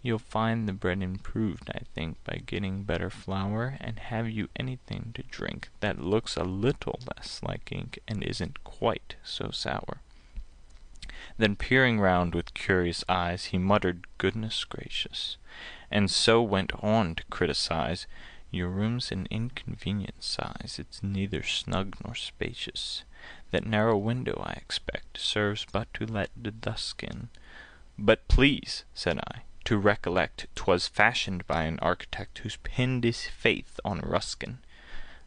You'll 0.00 0.20
find 0.20 0.68
the 0.68 0.72
bread 0.72 1.02
improved, 1.02 1.70
I 1.74 1.80
think, 1.94 2.22
By 2.22 2.40
getting 2.46 2.84
better 2.84 3.10
flour. 3.10 3.76
And 3.80 3.98
have 3.98 4.30
you 4.30 4.48
anything 4.54 5.10
to 5.14 5.24
drink 5.24 5.70
That 5.80 6.00
looks 6.00 6.36
a 6.36 6.44
little 6.44 7.00
less 7.16 7.42
like 7.42 7.72
ink 7.72 7.98
And 8.06 8.22
isn't 8.22 8.62
quite 8.62 9.16
so 9.24 9.50
sour?" 9.50 10.00
Then 11.36 11.56
peering 11.56 11.98
round 11.98 12.34
with 12.34 12.54
curious 12.54 13.04
eyes, 13.08 13.46
He 13.46 13.58
muttered, 13.58 14.06
"Goodness 14.18 14.64
gracious!" 14.64 15.36
And 15.90 16.08
so 16.10 16.42
went 16.42 16.72
on 16.82 17.16
to 17.16 17.24
criticize. 17.24 18.06
Your 18.52 18.68
room's 18.68 19.10
an 19.10 19.26
inconvenient 19.30 20.22
size, 20.22 20.76
It's 20.78 21.02
neither 21.02 21.42
snug 21.42 21.96
nor 22.04 22.14
spacious. 22.14 23.02
That 23.50 23.66
narrow 23.66 23.96
window, 23.96 24.40
I 24.46 24.52
expect, 24.52 25.18
Serves 25.18 25.66
but 25.70 25.92
to 25.94 26.06
let 26.06 26.30
the 26.40 26.52
dusk 26.52 27.02
in." 27.02 27.30
"But 27.98 28.28
please," 28.28 28.84
said 28.94 29.18
I, 29.18 29.42
"to 29.68 29.76
recollect 29.76 30.46
'Twas 30.54 30.88
fashioned 30.88 31.46
by 31.46 31.64
an 31.64 31.78
architect 31.80 32.38
Who's 32.38 32.56
pinned 32.56 33.04
his 33.04 33.26
faith 33.26 33.78
on 33.84 34.00
Ruskin." 34.00 34.60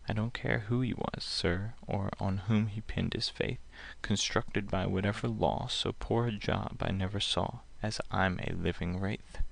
"I 0.10 0.14
don't 0.14 0.34
care 0.34 0.62
who 0.62 0.82
he 0.82 0.96
was, 0.96 1.24
sir, 1.24 1.76
or 1.86 2.10
on 2.20 2.38
whom 2.48 2.66
he 2.66 2.82
pinned 2.82 3.14
his 3.14 3.30
faith. 3.30 3.60
Constructed 4.02 4.72
by 4.72 4.88
whatever 4.88 5.28
law, 5.28 5.68
So 5.68 5.92
poor 5.92 6.26
a 6.26 6.32
job 6.32 6.78
I 6.82 6.90
never 6.90 7.20
saw, 7.20 7.60
As 7.84 8.02
I'm 8.10 8.40
a 8.40 8.54
living 8.54 9.00
wraith." 9.00 9.44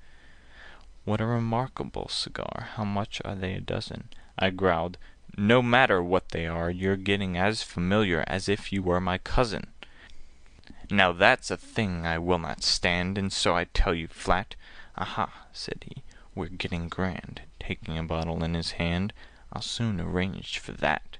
"What 1.05 1.22
a 1.22 1.27
remarkable 1.27 2.08
cigar! 2.08 2.69
How 2.74 2.84
much 2.84 3.22
are 3.24 3.36
they 3.36 3.53
a 3.53 3.62
dozen?" 3.62 4.10
I 4.39 4.50
growled. 4.50 4.98
"No 5.38 5.62
matter 5.62 6.01
what 6.01 6.29
they 6.29 6.48
are, 6.48 6.72
You're 6.72 6.98
getting 6.98 7.38
as 7.38 7.62
familiar 7.62 8.24
As 8.25 8.50
if 8.50 8.74
you 8.74 8.81
were 8.81 9.00
my 9.00 9.19
cousin. 9.19 9.67
"Now 10.89 11.12
that's 11.12 11.51
a 11.51 11.58
thing 11.58 12.08
I 12.08 12.17
will 12.17 12.39
not 12.39 12.63
stand, 12.63 13.19
And 13.19 13.31
so 13.31 13.55
I 13.55 13.65
tell 13.65 13.93
you 13.93 14.08
flat." 14.08 14.55
"Aha!" 15.01 15.46
said 15.53 15.86
he, 15.88 16.03
"we're 16.36 16.50
getting 16.50 16.89
grand," 16.89 17.44
Taking 17.58 17.98
a 17.98 18.03
bottle 18.03 18.44
in 18.44 18.53
his 18.53 18.72
hand. 18.72 19.13
"I'll 19.53 19.62
soon 19.62 20.01
arrange 20.01 20.60
for 20.60 20.74
that." 20.74 21.20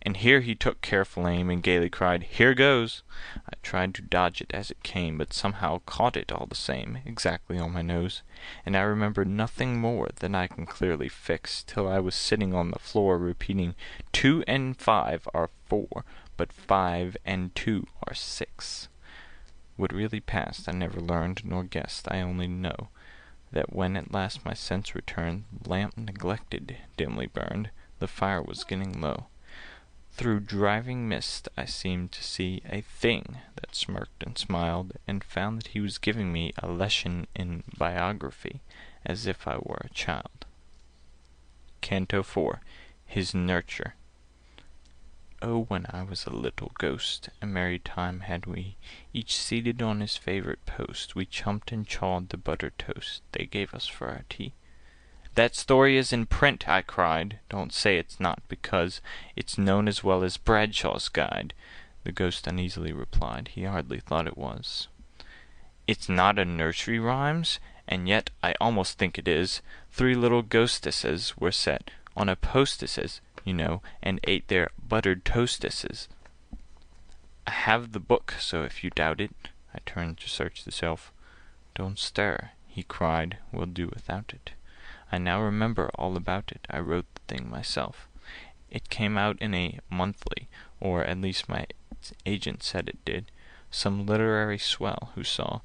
And 0.00 0.16
here 0.16 0.40
he 0.40 0.54
took 0.54 0.80
careful 0.80 1.28
aim, 1.28 1.50
And 1.50 1.62
gaily 1.62 1.90
cried, 1.90 2.22
"Here 2.22 2.54
goes!" 2.54 3.02
I 3.46 3.52
tried 3.62 3.94
to 3.96 4.00
dodge 4.00 4.40
it 4.40 4.50
as 4.54 4.70
it 4.70 4.82
came, 4.82 5.18
But 5.18 5.34
somehow 5.34 5.80
caught 5.84 6.16
it 6.16 6.32
all 6.32 6.46
the 6.46 6.54
same, 6.54 7.00
Exactly 7.04 7.58
on 7.58 7.72
my 7.72 7.82
nose. 7.82 8.22
And 8.64 8.74
I 8.74 8.80
remember 8.80 9.26
nothing 9.26 9.78
more 9.78 10.08
Than 10.16 10.34
I 10.34 10.46
can 10.46 10.64
clearly 10.64 11.10
fix, 11.10 11.62
Till 11.62 11.86
I 11.86 11.98
was 11.98 12.14
sitting 12.14 12.54
on 12.54 12.70
the 12.70 12.78
floor, 12.78 13.18
Repeating, 13.18 13.74
"Two 14.12 14.44
and 14.46 14.74
five 14.78 15.28
are 15.34 15.50
four, 15.66 16.06
But 16.38 16.54
five 16.54 17.18
and 17.26 17.54
two 17.54 17.86
are 18.06 18.14
six." 18.14 18.88
What 19.76 19.92
really 19.92 20.20
passed 20.20 20.68
I 20.68 20.72
never 20.72 21.00
learned 21.00 21.44
Nor 21.44 21.64
guessed. 21.64 22.06
I 22.10 22.20
only 22.20 22.48
know 22.48 22.88
That 23.50 23.72
when 23.72 23.96
at 23.96 24.12
last 24.12 24.44
my 24.44 24.54
sense 24.54 24.94
returned, 24.94 25.44
The 25.52 25.68
lamp, 25.68 25.96
neglected, 25.96 26.76
dimly 26.96 27.26
burned, 27.26 27.70
The 27.98 28.08
fire 28.08 28.42
was 28.42 28.64
getting 28.64 29.00
low. 29.00 29.26
Through 30.12 30.40
driving 30.40 31.08
mist 31.08 31.48
I 31.56 31.64
seemed 31.64 32.12
to 32.12 32.22
see 32.22 32.60
A 32.68 32.82
Thing 32.82 33.38
that 33.56 33.74
smirked 33.74 34.22
and 34.22 34.36
smiled, 34.36 34.92
And 35.06 35.24
found 35.24 35.58
that 35.58 35.68
he 35.68 35.80
was 35.80 35.98
giving 35.98 36.32
me 36.32 36.52
A 36.58 36.68
lesson 36.68 37.26
in 37.34 37.64
biography, 37.78 38.60
As 39.06 39.26
if 39.26 39.48
I 39.48 39.56
were 39.56 39.80
a 39.84 39.94
child. 39.94 40.44
CANTO 41.80 42.20
IV 42.20 42.58
His 43.06 43.34
Nurture 43.34 43.94
Oh, 45.44 45.64
when 45.64 45.86
I 45.90 46.04
was 46.04 46.24
a 46.24 46.30
little 46.30 46.70
ghost, 46.78 47.28
A 47.42 47.46
merry 47.46 47.80
time 47.80 48.20
had 48.20 48.46
we! 48.46 48.76
Each 49.12 49.34
seated 49.34 49.82
on 49.82 50.00
his 50.00 50.16
favorite 50.16 50.64
post, 50.66 51.16
We 51.16 51.26
chumped 51.26 51.72
and 51.72 51.84
chawed 51.84 52.28
the 52.28 52.36
buttered 52.36 52.78
toast 52.78 53.22
They 53.32 53.46
gave 53.46 53.74
us 53.74 53.88
for 53.88 54.08
our 54.08 54.24
tea. 54.28 54.52
"That 55.34 55.56
story 55.56 55.96
is 55.96 56.12
in 56.12 56.26
print!" 56.26 56.68
I 56.68 56.80
cried. 56.82 57.40
"Don't 57.48 57.72
say 57.72 57.98
it's 57.98 58.20
not, 58.20 58.40
because 58.46 59.00
It's 59.34 59.58
known 59.58 59.88
as 59.88 60.04
well 60.04 60.22
as 60.22 60.36
Bradshaw's 60.36 61.08
Guide." 61.08 61.54
The 62.04 62.12
Ghost 62.12 62.46
uneasily 62.46 62.92
replied 62.92 63.48
He 63.48 63.64
hardly 63.64 63.98
thought 63.98 64.28
it 64.28 64.38
was. 64.38 64.86
"It's 65.88 66.08
not 66.08 66.38
a 66.38 66.44
nursery 66.44 67.00
rhymes? 67.00 67.58
And 67.88 68.08
yet 68.08 68.30
I 68.44 68.54
almost 68.60 68.96
think 68.96 69.18
it 69.18 69.26
is. 69.26 69.60
Three 69.90 70.14
little 70.14 70.42
ghostesses 70.42 71.36
Were 71.36 71.50
set 71.50 71.90
on 72.16 72.28
a 72.28 72.36
postesses, 72.36 73.20
you 73.44 73.54
know, 73.54 73.82
And 74.02 74.20
ate 74.24 74.48
their 74.48 74.70
buttered 74.78 75.24
toastesses. 75.24 76.08
I 77.46 77.50
have 77.50 77.92
the 77.92 78.00
book, 78.00 78.34
so 78.38 78.62
if 78.62 78.84
you 78.84 78.90
doubt 78.90 79.20
it 79.20 79.34
I 79.74 79.78
turned 79.86 80.18
to 80.18 80.28
search 80.28 80.64
the 80.64 80.70
shelf. 80.70 81.12
"Don't 81.74 81.98
stir," 81.98 82.50
he 82.68 82.82
cried, 82.82 83.38
"we'll 83.50 83.66
do 83.66 83.88
without 83.88 84.32
it." 84.34 84.52
I 85.10 85.18
now 85.18 85.40
remember 85.40 85.90
all 85.94 86.16
about 86.16 86.52
it. 86.52 86.66
I 86.70 86.78
wrote 86.78 87.06
the 87.14 87.20
thing 87.26 87.50
myself. 87.50 88.06
It 88.70 88.90
came 88.90 89.18
out 89.18 89.38
in 89.40 89.54
a 89.54 89.78
monthly 89.90 90.48
or 90.80 91.04
at 91.04 91.20
least 91.20 91.48
my 91.48 91.66
agent 92.26 92.62
said 92.62 92.88
it 92.88 93.04
did. 93.04 93.30
Some 93.70 94.04
literary 94.04 94.58
swell 94.58 95.12
who 95.14 95.24
saw 95.24 95.60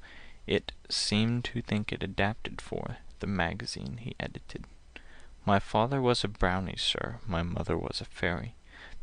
it 0.46 0.72
seemed 0.88 1.44
to 1.46 1.60
think 1.60 1.92
it 1.92 2.02
adapted 2.02 2.60
for 2.60 2.98
the 3.20 3.26
magazine 3.26 3.98
he 3.98 4.14
edited. 4.20 4.64
My 5.48 5.60
father 5.60 6.02
was 6.02 6.24
a 6.24 6.28
brownie, 6.28 6.76
sir, 6.76 7.20
my 7.26 7.42
mother 7.42 7.78
was 7.78 8.02
a 8.02 8.04
fairy. 8.04 8.54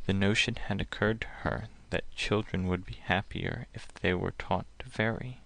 The 0.06 0.14
notion 0.14 0.54
had 0.54 0.80
occurred 0.80 1.22
to 1.22 1.28
her 1.42 1.70
that 1.90 2.16
children 2.16 2.68
would 2.68 2.86
be 2.86 3.00
happier 3.02 3.66
if 3.74 3.88
they 3.88 4.14
were 4.14 4.36
taught 4.38 4.68
to 4.78 4.88
vary. 4.88 5.40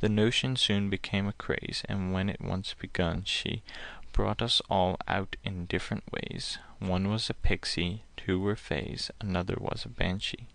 The 0.00 0.10
notion 0.10 0.56
soon 0.56 0.90
became 0.90 1.26
a 1.26 1.32
craze, 1.32 1.82
and 1.88 2.12
when 2.12 2.28
it 2.28 2.42
once 2.42 2.74
begun, 2.74 3.24
she 3.24 3.62
brought 4.12 4.42
us 4.42 4.60
all 4.68 4.98
out 5.08 5.36
in 5.44 5.64
different 5.64 6.04
ways. 6.12 6.58
One 6.78 7.08
was 7.08 7.30
a 7.30 7.34
pixie, 7.48 8.02
two 8.14 8.38
were 8.38 8.54
fays, 8.54 9.10
another 9.18 9.56
was 9.58 9.86
a 9.86 9.88
banshee. 9.88 10.46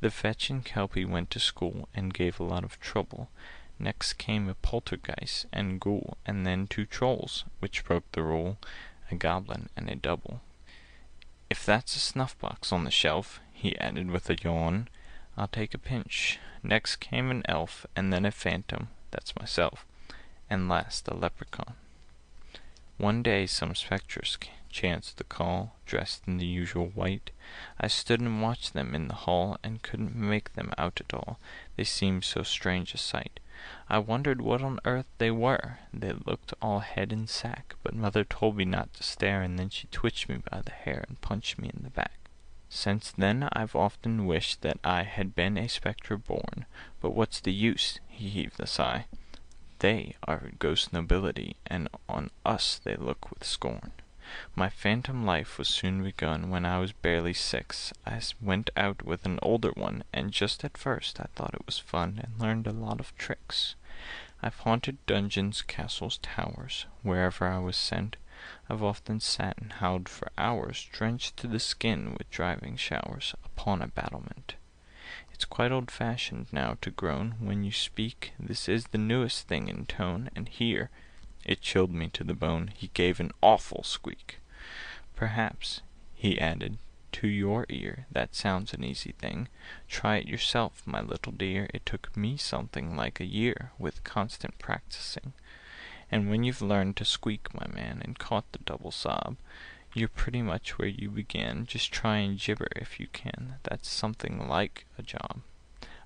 The 0.00 0.10
fetch 0.10 0.50
and 0.50 0.64
kelpie 0.64 1.04
went 1.04 1.30
to 1.30 1.38
school, 1.38 1.88
and 1.94 2.12
gave 2.12 2.40
a 2.40 2.42
lot 2.42 2.64
of 2.64 2.80
trouble. 2.80 3.30
Next 3.78 4.14
came 4.14 4.48
a 4.48 4.54
poltergeist 4.54 5.46
and 5.52 5.80
ghoul, 5.80 6.16
and 6.26 6.44
then 6.44 6.66
two 6.66 6.84
trolls, 6.84 7.44
which 7.60 7.84
broke 7.84 8.10
the 8.10 8.24
rule, 8.24 8.58
a 9.10 9.14
goblin 9.14 9.68
and 9.76 9.88
a 9.88 9.94
double. 9.94 10.40
If 11.50 11.64
that's 11.64 11.96
a 11.96 12.00
snuff 12.00 12.38
box 12.38 12.72
on 12.72 12.84
the 12.84 12.90
shelf, 12.90 13.40
he 13.52 13.78
added 13.78 14.10
with 14.10 14.28
a 14.30 14.36
yawn, 14.42 14.88
I'll 15.36 15.48
take 15.48 15.74
a 15.74 15.78
pinch. 15.78 16.38
Next 16.62 16.96
came 16.96 17.30
an 17.30 17.42
elf, 17.46 17.86
and 17.94 18.12
then 18.12 18.24
a 18.24 18.30
phantom, 18.30 18.88
that's 19.10 19.36
myself, 19.36 19.84
and 20.48 20.68
last 20.68 21.08
a 21.08 21.14
leprechaun. 21.14 21.74
One 22.96 23.22
day 23.22 23.46
some 23.46 23.74
spectres 23.74 24.38
chanced 24.70 25.18
to 25.18 25.24
call, 25.24 25.76
dressed 25.86 26.22
in 26.26 26.38
the 26.38 26.46
usual 26.46 26.86
white. 26.86 27.30
I 27.78 27.88
stood 27.88 28.20
and 28.20 28.42
watched 28.42 28.72
them 28.72 28.94
in 28.94 29.08
the 29.08 29.14
hall, 29.14 29.58
and 29.62 29.82
couldn't 29.82 30.16
make 30.16 30.54
them 30.54 30.72
out 30.78 31.00
at 31.00 31.14
all, 31.14 31.38
they 31.76 31.84
seemed 31.84 32.24
so 32.24 32.42
strange 32.42 32.94
a 32.94 32.98
sight. 32.98 33.40
I 33.88 33.98
wondered 33.98 34.40
what 34.40 34.62
on 34.62 34.80
earth 34.84 35.06
they 35.18 35.30
were. 35.30 35.78
They 35.92 36.12
looked 36.12 36.52
all 36.60 36.80
head 36.80 37.12
and 37.12 37.28
sack, 37.28 37.76
but 37.82 37.94
mother 37.94 38.24
told 38.24 38.56
me 38.56 38.64
not 38.64 38.92
to 38.94 39.02
stare, 39.02 39.42
and 39.42 39.58
then 39.58 39.70
she 39.70 39.86
twitched 39.88 40.28
me 40.28 40.38
by 40.50 40.62
the 40.62 40.72
hair 40.72 41.04
and 41.08 41.20
punched 41.20 41.58
me 41.58 41.70
in 41.74 41.82
the 41.82 41.90
back. 41.90 42.18
Since 42.68 43.12
then 43.12 43.48
I've 43.52 43.76
often 43.76 44.26
wished 44.26 44.62
that 44.62 44.78
I 44.82 45.04
had 45.04 45.34
been 45.34 45.56
a 45.56 45.68
spectre 45.68 46.16
born, 46.16 46.66
but 47.00 47.14
what's 47.14 47.40
the 47.40 47.52
use? 47.52 48.00
He 48.08 48.28
heaved 48.28 48.58
a 48.58 48.66
sigh. 48.66 49.06
They 49.78 50.16
are 50.26 50.50
ghost 50.58 50.92
nobility, 50.92 51.56
and 51.66 51.88
on 52.08 52.30
us 52.44 52.80
they 52.82 52.96
look 52.96 53.30
with 53.30 53.44
scorn. 53.44 53.92
My 54.56 54.68
phantom 54.68 55.24
life 55.24 55.58
was 55.58 55.68
soon 55.68 56.02
begun 56.02 56.50
when 56.50 56.64
I 56.64 56.78
was 56.78 56.92
barely 56.92 57.32
six. 57.32 57.92
I 58.04 58.20
went 58.40 58.70
out 58.76 59.04
with 59.04 59.24
an 59.26 59.38
older 59.42 59.70
one, 59.70 60.02
and 60.12 60.32
just 60.32 60.64
at 60.64 60.76
first 60.76 61.20
I 61.20 61.28
thought 61.34 61.54
it 61.54 61.66
was 61.66 61.78
fun, 61.78 62.20
and 62.22 62.40
learned 62.40 62.66
a 62.66 62.72
lot 62.72 62.98
of 62.98 63.16
tricks. 63.16 63.76
I've 64.42 64.58
haunted 64.58 64.98
dungeons, 65.06 65.62
castles, 65.62 66.18
towers, 66.18 66.86
wherever 67.02 67.46
I 67.46 67.58
was 67.58 67.76
sent. 67.76 68.16
I've 68.68 68.82
often 68.82 69.20
sat 69.20 69.56
and 69.58 69.72
howled 69.74 70.08
for 70.08 70.30
hours, 70.36 70.88
drenched 70.90 71.36
to 71.36 71.46
the 71.46 71.60
skin 71.60 72.14
with 72.14 72.30
driving 72.30 72.76
showers, 72.76 73.34
upon 73.44 73.80
a 73.82 73.86
battlement. 73.86 74.56
It's 75.32 75.44
quite 75.44 75.72
old 75.72 75.90
fashioned 75.90 76.52
now 76.52 76.76
to 76.80 76.90
groan 76.90 77.36
When 77.38 77.64
you 77.64 77.72
speak, 77.72 78.32
this 78.38 78.68
is 78.68 78.86
the 78.86 78.98
newest 78.98 79.48
thing 79.48 79.68
in 79.68 79.86
tone, 79.86 80.30
And 80.34 80.48
here 80.48 80.90
it 81.44 81.60
chilled 81.60 81.92
me 81.92 82.08
to 82.08 82.24
the 82.24 82.34
bone 82.34 82.70
He 82.74 82.90
gave 82.94 83.20
an 83.20 83.32
awful 83.42 83.82
squeak. 83.82 84.38
Perhaps, 85.16 85.82
he 86.14 86.40
added, 86.40 86.78
to 87.12 87.28
your 87.28 87.64
ear 87.68 88.06
That 88.10 88.34
sounds 88.34 88.74
an 88.74 88.82
easy 88.82 89.12
thing. 89.12 89.48
Try 89.88 90.16
it 90.16 90.26
yourself, 90.26 90.82
my 90.84 91.00
little 91.00 91.32
dear. 91.32 91.68
It 91.72 91.86
took 91.86 92.16
me 92.16 92.36
something 92.36 92.96
like 92.96 93.20
a 93.20 93.26
year, 93.26 93.70
With 93.78 94.04
constant 94.04 94.58
practising. 94.58 95.32
And 96.10 96.28
when 96.28 96.44
you've 96.44 96.62
learned 96.62 96.96
to 96.96 97.04
squeak, 97.04 97.54
my 97.54 97.66
man, 97.66 98.02
And 98.04 98.18
caught 98.18 98.50
the 98.52 98.58
double 98.58 98.90
sob, 98.90 99.36
you're 99.94 100.08
pretty 100.08 100.42
much 100.42 100.76
where 100.76 100.88
you 100.88 101.08
began. 101.08 101.66
Just 101.66 101.92
try 101.92 102.16
and 102.18 102.36
gibber 102.38 102.68
if 102.74 102.98
you 102.98 103.06
can. 103.12 103.56
That's 103.62 103.88
something 103.88 104.48
like 104.48 104.86
a 104.98 105.02
job. 105.02 105.42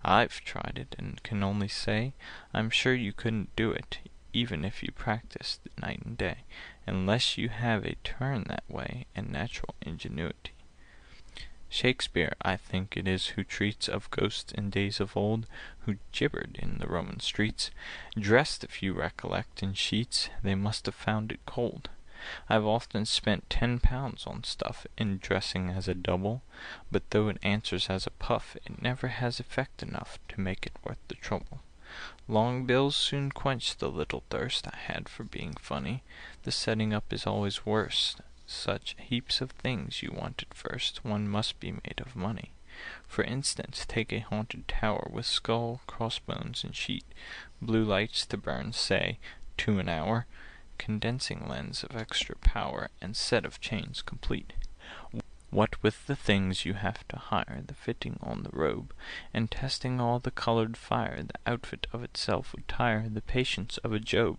I've 0.04 0.40
tried 0.42 0.74
it, 0.76 0.94
and 0.98 1.22
can 1.22 1.42
only 1.42 1.68
say 1.68 2.12
I'm 2.52 2.70
sure 2.70 2.94
you 2.94 3.12
couldn't 3.12 3.56
do 3.56 3.70
it, 3.70 3.98
even 4.38 4.64
if 4.64 4.84
you 4.84 4.92
practiced 4.92 5.60
night 5.82 6.00
and 6.04 6.16
day, 6.16 6.38
unless 6.86 7.36
you 7.36 7.48
have 7.48 7.84
a 7.84 7.96
turn 8.04 8.44
that 8.46 8.62
way 8.68 9.04
and 9.16 9.32
natural 9.32 9.74
ingenuity. 9.82 10.52
Shakespeare, 11.68 12.34
I 12.40 12.56
think 12.56 12.96
it 12.96 13.08
is, 13.08 13.26
who 13.28 13.42
treats 13.42 13.88
Of 13.88 14.10
ghosts 14.10 14.52
in 14.52 14.70
days 14.70 15.00
of 15.00 15.16
old, 15.16 15.46
Who 15.80 15.96
gibbered 16.12 16.56
in 16.62 16.78
the 16.78 16.86
Roman 16.86 17.18
streets, 17.18 17.72
Dressed, 18.16 18.62
if 18.62 18.80
you 18.80 18.94
recollect, 18.94 19.60
in 19.60 19.74
sheets 19.74 20.30
They 20.42 20.54
must 20.54 20.86
have 20.86 20.94
found 20.94 21.32
it 21.32 21.44
cold. 21.44 21.90
I've 22.48 22.64
often 22.64 23.06
spent 23.06 23.50
ten 23.50 23.80
pounds 23.80 24.24
on 24.24 24.44
stuff 24.44 24.86
In 24.96 25.18
dressing 25.18 25.68
as 25.68 25.88
a 25.88 25.94
double, 25.94 26.42
But 26.92 27.10
though 27.10 27.28
it 27.28 27.38
answers 27.42 27.90
as 27.90 28.06
a 28.06 28.10
puff, 28.26 28.56
It 28.64 28.80
never 28.80 29.08
has 29.08 29.40
effect 29.40 29.82
enough 29.82 30.20
To 30.28 30.40
make 30.40 30.64
it 30.64 30.76
worth 30.84 30.98
the 31.08 31.16
trouble. 31.16 31.60
Long 32.28 32.66
bills 32.66 32.94
soon 32.94 33.32
quenched 33.32 33.78
the 33.78 33.90
little 33.90 34.22
thirst 34.28 34.68
I 34.68 34.76
had 34.76 35.08
for 35.08 35.24
being 35.24 35.54
funny. 35.54 36.02
The 36.42 36.52
setting 36.52 36.92
up 36.92 37.12
is 37.12 37.26
always 37.26 37.64
worse. 37.64 38.16
Such 38.46 38.96
heaps 38.98 39.40
of 39.40 39.50
things 39.50 40.02
you 40.02 40.12
want 40.12 40.42
at 40.42 40.54
first 40.54 41.04
One 41.04 41.28
must 41.28 41.58
be 41.58 41.72
made 41.72 42.00
of 42.00 42.14
money. 42.14 42.52
For 43.06 43.24
instance, 43.24 43.84
take 43.88 44.12
a 44.12 44.20
haunted 44.20 44.68
tower 44.68 45.08
With 45.10 45.26
skull, 45.26 45.80
crossbones, 45.86 46.62
and 46.64 46.76
sheet, 46.76 47.04
Blue 47.62 47.84
lights 47.84 48.26
to 48.26 48.36
burn, 48.36 48.72
say, 48.72 49.18
two 49.56 49.78
an 49.78 49.88
hour 49.88 50.26
condensing 50.78 51.46
lens 51.46 51.82
of 51.82 51.96
extra 51.96 52.36
power, 52.36 52.88
and 53.02 53.16
set 53.16 53.44
of 53.44 53.60
chains 53.60 54.00
complete. 54.00 54.52
What 55.50 55.82
with 55.82 56.06
the 56.06 56.16
things 56.16 56.66
you 56.66 56.74
have 56.74 57.08
to 57.08 57.16
hire, 57.16 57.62
the 57.66 57.74
fitting 57.74 58.18
on 58.22 58.42
the 58.42 58.50
robe, 58.52 58.92
and 59.32 59.50
testing 59.50 59.98
all 59.98 60.18
the 60.18 60.30
colored 60.30 60.76
fire, 60.76 61.22
the 61.22 61.50
outfit 61.50 61.86
of 61.92 62.04
itself 62.04 62.52
would 62.52 62.68
tire 62.68 63.08
the 63.08 63.22
patience 63.22 63.78
of 63.78 63.92
a 63.92 63.98
Job. 63.98 64.36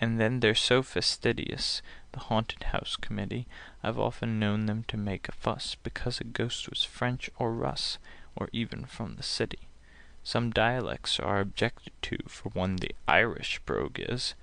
And 0.00 0.18
then 0.18 0.40
they're 0.40 0.54
so 0.54 0.82
fastidious, 0.82 1.82
the 2.12 2.20
haunted 2.20 2.64
house 2.64 2.96
committee, 2.96 3.46
I've 3.82 3.98
often 3.98 4.38
known 4.38 4.66
them 4.66 4.84
to 4.88 4.96
make 4.96 5.28
a 5.28 5.32
fuss 5.32 5.76
Because 5.82 6.20
a 6.20 6.24
ghost 6.24 6.68
was 6.68 6.82
French 6.82 7.28
or 7.38 7.52
Russ, 7.52 7.98
or 8.34 8.48
even 8.52 8.86
from 8.86 9.16
the 9.16 9.22
city. 9.22 9.68
Some 10.24 10.50
dialects 10.50 11.20
are 11.20 11.40
objected 11.40 11.92
to, 12.02 12.18
for 12.26 12.48
one 12.48 12.76
the 12.76 12.94
Irish 13.06 13.60
brogue 13.66 14.00
is. 14.00 14.34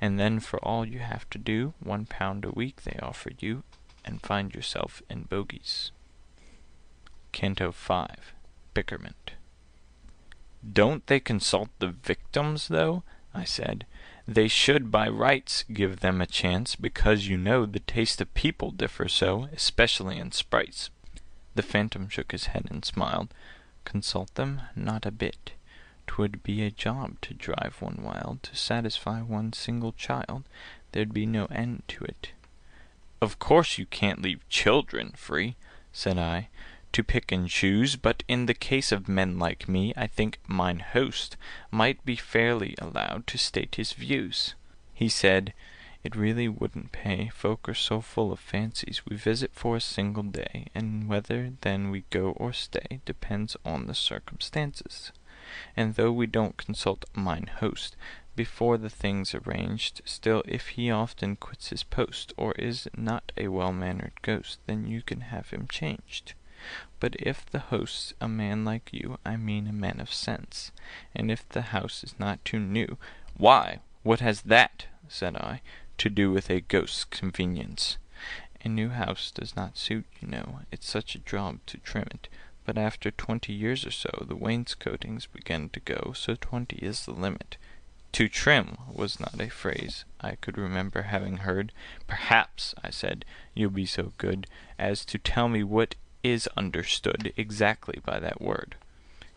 And 0.00 0.18
then 0.18 0.40
for 0.40 0.58
all 0.60 0.86
you 0.86 0.98
have 0.98 1.28
to 1.30 1.38
do, 1.38 1.74
One 1.80 2.06
pound 2.06 2.44
a 2.44 2.50
week 2.50 2.82
they 2.82 2.98
offer 3.02 3.30
you, 3.40 3.62
And 4.04 4.20
find 4.20 4.54
yourself 4.54 5.00
in 5.08 5.24
bogies. 5.24 5.92
Canto 7.30 7.70
V. 7.70 8.04
Bickerment 8.74 9.32
"Don't 10.72 11.06
they 11.06 11.20
consult 11.20 11.70
the 11.78 11.88
victims, 11.88 12.68
though?" 12.68 13.04
I 13.32 13.44
said. 13.44 13.86
"They 14.26 14.48
should 14.48 14.90
by 14.90 15.08
rights 15.08 15.64
give 15.72 16.00
them 16.00 16.20
a 16.20 16.26
chance, 16.26 16.76
Because, 16.76 17.26
you 17.28 17.36
know, 17.36 17.64
the 17.64 17.80
taste 17.80 18.20
of 18.20 18.34
people 18.34 18.70
differ 18.70 19.08
so, 19.08 19.44
Especially 19.52 20.18
in 20.18 20.32
sprites." 20.32 20.90
The 21.54 21.62
Phantom 21.62 22.08
shook 22.08 22.32
his 22.32 22.46
head 22.46 22.66
and 22.70 22.84
smiled. 22.84 23.32
"Consult 23.84 24.34
them? 24.34 24.62
Not 24.76 25.06
a 25.06 25.10
bit. 25.10 25.52
'Twould 26.06 26.42
be 26.42 26.62
a 26.62 26.70
job 26.70 27.20
to 27.22 27.34
drive 27.34 27.80
one 27.80 28.02
wild 28.02 28.42
To 28.42 28.56
satisfy 28.56 29.22
one 29.22 29.52
single 29.52 29.92
child. 29.92 30.44
There'd 30.90 31.14
be 31.14 31.26
no 31.26 31.46
end 31.46 31.84
to 31.88 32.04
it." 32.04 32.32
"Of 33.22 33.38
course 33.38 33.78
you 33.78 33.86
can't 33.86 34.20
leave 34.20 34.48
children 34.48 35.12
free," 35.12 35.54
said 35.92 36.18
I, 36.18 36.48
"To 36.90 37.04
pick 37.04 37.30
and 37.30 37.48
choose. 37.48 37.94
But 37.94 38.24
in 38.26 38.46
the 38.46 38.52
case 38.52 38.90
of 38.90 39.08
men 39.08 39.38
like 39.38 39.68
me, 39.68 39.92
I 39.96 40.08
think 40.08 40.40
mine 40.48 40.80
host' 40.80 41.36
might 41.70 42.04
be 42.04 42.16
fairly 42.16 42.74
allowed 42.78 43.28
To 43.28 43.38
state 43.38 43.76
his 43.76 43.92
views." 43.92 44.56
He 44.92 45.08
said, 45.08 45.54
"It 46.02 46.16
really 46.16 46.48
wouldn't 46.48 46.90
pay. 46.90 47.28
Folk 47.28 47.68
are 47.68 47.74
so 47.74 48.00
full 48.00 48.32
of 48.32 48.40
fancies. 48.40 49.06
We 49.06 49.14
visit 49.14 49.54
for 49.54 49.76
a 49.76 49.80
single 49.80 50.24
day, 50.24 50.66
And 50.74 51.06
whether 51.06 51.52
then 51.60 51.90
we 51.92 52.00
go 52.10 52.30
or 52.32 52.52
stay 52.52 53.02
Depends 53.04 53.56
on 53.64 53.86
the 53.86 53.94
circumstances. 53.94 55.12
And 55.76 55.94
though 55.94 56.10
we 56.10 56.26
don't 56.26 56.56
consult 56.56 57.04
mine 57.14 57.50
host' 57.60 57.94
Before 58.34 58.78
the 58.78 58.88
thing's 58.88 59.34
arranged, 59.34 60.00
Still 60.06 60.42
if 60.46 60.68
he 60.68 60.90
often 60.90 61.36
quits 61.36 61.68
his 61.68 61.82
post, 61.82 62.32
Or 62.38 62.52
is 62.52 62.88
not 62.96 63.30
a 63.36 63.48
well 63.48 63.74
mannered 63.74 64.22
Ghost, 64.22 64.58
Then 64.66 64.86
you 64.86 65.02
can 65.02 65.20
have 65.20 65.50
him 65.50 65.68
changed. 65.68 66.32
But 66.98 67.14
if 67.18 67.44
the 67.44 67.58
host's 67.58 68.14
a 68.22 68.28
man 68.28 68.64
like 68.64 68.90
you, 68.90 69.18
I 69.26 69.36
mean 69.36 69.66
a 69.66 69.72
man 69.72 70.00
of 70.00 70.14
sense, 70.14 70.72
And 71.14 71.30
if 71.30 71.46
the 71.48 71.60
house 71.60 72.02
is 72.02 72.18
not 72.18 72.42
too 72.44 72.58
new 72.58 72.96
"Why, 73.36 73.80
what 74.02 74.20
has 74.20 74.42
that," 74.42 74.86
said 75.08 75.36
I, 75.36 75.60
"to 75.98 76.08
do 76.08 76.30
with 76.30 76.48
a 76.48 76.62
Ghost's 76.62 77.04
convenience? 77.04 77.98
A 78.64 78.68
new 78.68 78.90
house 78.90 79.30
does 79.30 79.56
not 79.56 79.76
suit, 79.76 80.06
you 80.20 80.28
know, 80.28 80.60
It's 80.70 80.88
such 80.88 81.14
a 81.14 81.18
job 81.18 81.58
to 81.66 81.76
trim 81.78 82.08
it. 82.12 82.28
But 82.64 82.78
after 82.78 83.10
twenty 83.10 83.52
years 83.52 83.84
or 83.84 83.90
so 83.90 84.24
the 84.26 84.36
wainscotings 84.36 85.26
begin 85.26 85.68
to 85.70 85.80
go, 85.80 86.12
so 86.14 86.36
twenty 86.36 86.76
is 86.76 87.04
the 87.04 87.12
limit. 87.12 87.56
To 88.12 88.28
trim 88.28 88.76
was 88.92 89.18
not 89.18 89.40
a 89.40 89.48
phrase 89.48 90.04
I 90.20 90.34
could 90.34 90.58
remember 90.58 91.02
having 91.02 91.38
heard. 91.38 91.72
"Perhaps," 92.06 92.74
I 92.84 92.90
said, 92.90 93.24
"you'll 93.54 93.70
be 93.70 93.86
so 93.86 94.12
good 94.18 94.46
As 94.78 95.06
to 95.06 95.18
tell 95.18 95.48
me 95.48 95.64
what 95.64 95.94
is 96.22 96.46
understood 96.54 97.32
Exactly 97.38 98.00
by 98.04 98.20
that 98.20 98.40
word." 98.40 98.76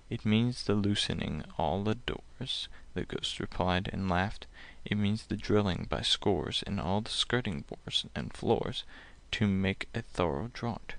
"It 0.10 0.26
means 0.26 0.64
the 0.64 0.76
loosening 0.76 1.46
all 1.58 1.86
the 1.86 1.96
doors," 1.96 2.68
The 2.94 3.06
Ghost 3.06 3.40
replied, 3.40 3.90
and 3.94 4.10
laughed. 4.10 4.46
"It 4.84 4.98
means 4.98 5.24
the 5.26 5.38
drilling 5.38 5.88
by 5.90 6.02
scores 6.02 6.62
In 6.68 6.78
all 6.78 7.00
the 7.00 7.10
skirting 7.12 7.62
boards 7.62 8.06
and 8.14 8.34
floors, 8.34 8.84
To 9.32 9.48
make 9.48 9.88
a 9.96 10.02
thorough 10.02 10.50
draught. 10.54 10.96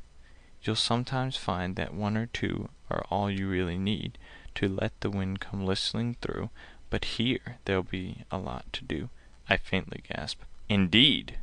You'll 0.62 0.76
sometimes 0.76 1.36
find 1.36 1.76
that 1.76 1.92
one 1.92 2.16
or 2.16 2.26
two 2.26 2.70
Are 2.90 3.04
all 3.10 3.30
you 3.30 3.46
really 3.48 3.78
need 3.78 4.16
To 4.54 4.66
let 4.66 4.98
the 5.02 5.10
wind 5.10 5.40
come 5.40 5.66
whistling 5.66 6.14
through. 6.22 6.48
But 6.88 7.04
here 7.18 7.58
there'll 7.64 7.82
be 7.82 8.22
a 8.30 8.38
lot 8.38 8.72
to 8.74 8.84
do." 8.84 9.10
I 9.48 9.56
faintly 9.56 10.04
gasped, 10.08 10.44
"Indeed!" 10.68 11.36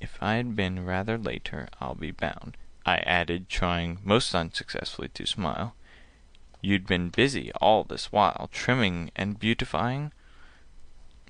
"If 0.00 0.22
I'd 0.22 0.54
been 0.54 0.84
rather 0.84 1.18
later, 1.18 1.68
I'll 1.80 1.96
be 1.96 2.12
bound," 2.12 2.56
I 2.86 2.98
added, 2.98 3.48
trying 3.48 3.98
most 4.04 4.32
unsuccessfully 4.32 5.08
to 5.08 5.26
smile, 5.26 5.74
"You'd 6.60 6.86
been 6.86 7.08
busy 7.08 7.50
all 7.54 7.82
this 7.82 8.12
while 8.12 8.48
Trimming 8.52 9.10
and 9.16 9.40
beautifying?" 9.40 10.12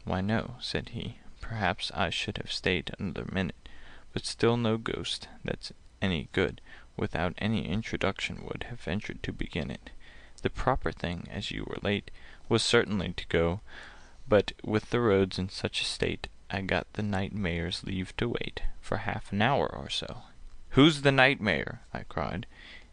"Why, 0.04 0.20
no," 0.20 0.56
said 0.60 0.90
he. 0.90 1.18
"Perhaps 1.40 1.90
I 1.92 2.10
should 2.10 2.36
Have 2.36 2.52
stayed 2.52 2.94
another 2.98 3.24
minute. 3.32 3.70
But 4.12 4.26
still 4.26 4.58
no 4.58 4.76
Ghost 4.76 5.28
that's 5.42 5.72
any 6.02 6.28
good 6.32 6.60
Without 6.98 7.32
any 7.38 7.66
introduction 7.66 8.44
would 8.44 8.64
Have 8.64 8.80
ventured 8.82 9.22
to 9.22 9.32
begin 9.32 9.70
it. 9.70 9.88
The 10.42 10.50
proper 10.50 10.92
thing, 10.92 11.26
as 11.30 11.50
you 11.50 11.64
were 11.64 11.78
late, 11.80 12.10
Was 12.48 12.64
certainly 12.64 13.12
to 13.12 13.26
go; 13.28 13.60
But 14.28 14.50
with 14.64 14.90
the 14.90 15.00
roads 15.00 15.38
in 15.38 15.48
such 15.48 15.80
a 15.80 15.84
state 15.84 16.26
I 16.50 16.60
got 16.62 16.92
the 16.94 17.02
Knight 17.02 17.32
Mayor's 17.32 17.84
leave 17.84 18.16
to 18.16 18.28
wait 18.28 18.62
For 18.80 18.96
half 18.96 19.32
an 19.32 19.40
hour 19.40 19.72
or 19.72 19.88
so." 19.88 20.24
"Who's 20.70 21.02
the 21.02 21.12
Knight 21.12 21.40
Mayor?" 21.40 21.82
I 21.94 22.02
cried. 22.02 22.46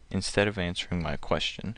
Instead 0.08 0.46
of 0.46 0.56
answering 0.56 1.02
my 1.02 1.16
question, 1.16 1.76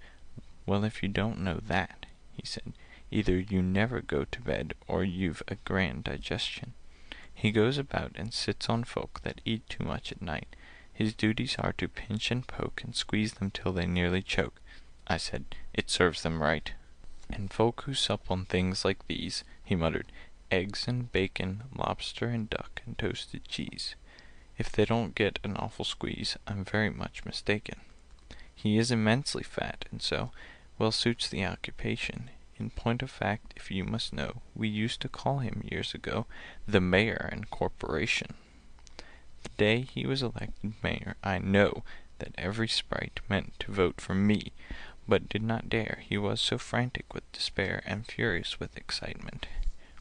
"Well, 0.67 0.85
if 0.85 1.03
you 1.03 1.09
don't 1.09 1.41
know 1.41 1.61
that," 1.61 2.05
he 2.31 2.45
said, 2.45 2.75
"Either 3.11 3.39
you 3.39 3.63
never 3.63 4.03
go 4.03 4.27
to 4.27 4.41
bed, 4.43 4.75
Or 4.87 5.03
you've 5.03 5.43
a 5.49 5.55
grand 5.55 6.05
digestion. 6.05 6.75
He 7.33 7.51
goes 7.53 7.79
about 7.79 8.13
and 8.17 8.35
sits 8.35 8.69
on 8.69 8.85
folk 8.85 9.23
That 9.23 9.41
eat 9.47 9.67
too 9.71 9.85
much 9.85 10.13
at 10.13 10.21
night. 10.21 10.55
His 10.93 11.15
duties 11.15 11.57
are 11.57 11.73
to 11.73 11.89
pinch 11.89 12.31
and 12.31 12.47
poke 12.47 12.83
And 12.85 12.95
squeeze 12.95 13.33
them 13.33 13.51
till 13.51 13.73
they 13.73 13.87
nearly 13.87 14.21
choke." 14.21 14.61
I 15.07 15.17
said, 15.17 15.57
"It 15.73 15.89
serves 15.89 16.23
them 16.23 16.43
right." 16.43 16.75
"And 17.35 17.51
folk 17.51 17.83
who 17.83 17.95
sup 17.95 18.31
on 18.31 18.45
things 18.45 18.85
like 18.85 19.07
these," 19.07 19.43
He 19.65 19.75
muttered, 19.75 20.13
"eggs 20.51 20.87
and 20.87 21.11
bacon, 21.11 21.65
Lobster 21.75 22.29
and 22.29 22.51
duck 22.51 22.83
and 22.85 22.99
toasted 22.99 23.49
cheese, 23.49 23.95
If 24.59 24.71
they 24.71 24.85
don't 24.85 25.15
get 25.15 25.39
an 25.43 25.57
awful 25.57 25.87
squeeze, 25.87 26.37
I'm 26.47 26.63
very 26.65 26.91
much 26.91 27.25
mistaken. 27.25 27.81
He 28.55 28.77
is 28.77 28.91
immensely 28.91 29.43
fat, 29.43 29.87
and 29.91 30.03
so 30.03 30.31
Well 30.79 30.93
suits 30.93 31.29
the 31.29 31.45
occupation. 31.47 32.31
In 32.59 32.71
point 32.71 33.03
of 33.03 33.11
fact, 33.11 33.55
if 33.57 33.71
you 33.71 33.85
must 33.85 34.13
know, 34.13 34.43
We 34.55 34.69
used 34.69 35.01
to 35.01 35.09
call 35.09 35.39
him, 35.39 35.67
years 35.71 35.95
ago, 35.95 36.27
The 36.67 36.81
Mayor 36.81 37.29
and 37.33 37.51
Corporation. 37.51 38.35
The 39.43 39.49
day 39.57 39.81
he 39.81 40.07
was 40.07 40.23
elected 40.23 40.75
Mayor, 40.83 41.17
I 41.25 41.39
know 41.39 41.83
That 42.19 42.35
every 42.39 42.69
sprite 42.69 43.21
meant 43.29 43.59
to 43.61 43.73
vote 43.73 44.01
for 44.01 44.15
me, 44.15 44.53
But 45.09 45.29
did 45.29 45.43
not 45.43 45.69
dare, 45.69 45.99
he 46.07 46.17
was 46.17 46.41
so 46.41 46.59
frantic 46.59 47.13
with 47.13 47.33
despair 47.33 47.83
And 47.85 48.07
furious 48.07 48.61
with 48.61 48.77
excitement. 48.77 49.49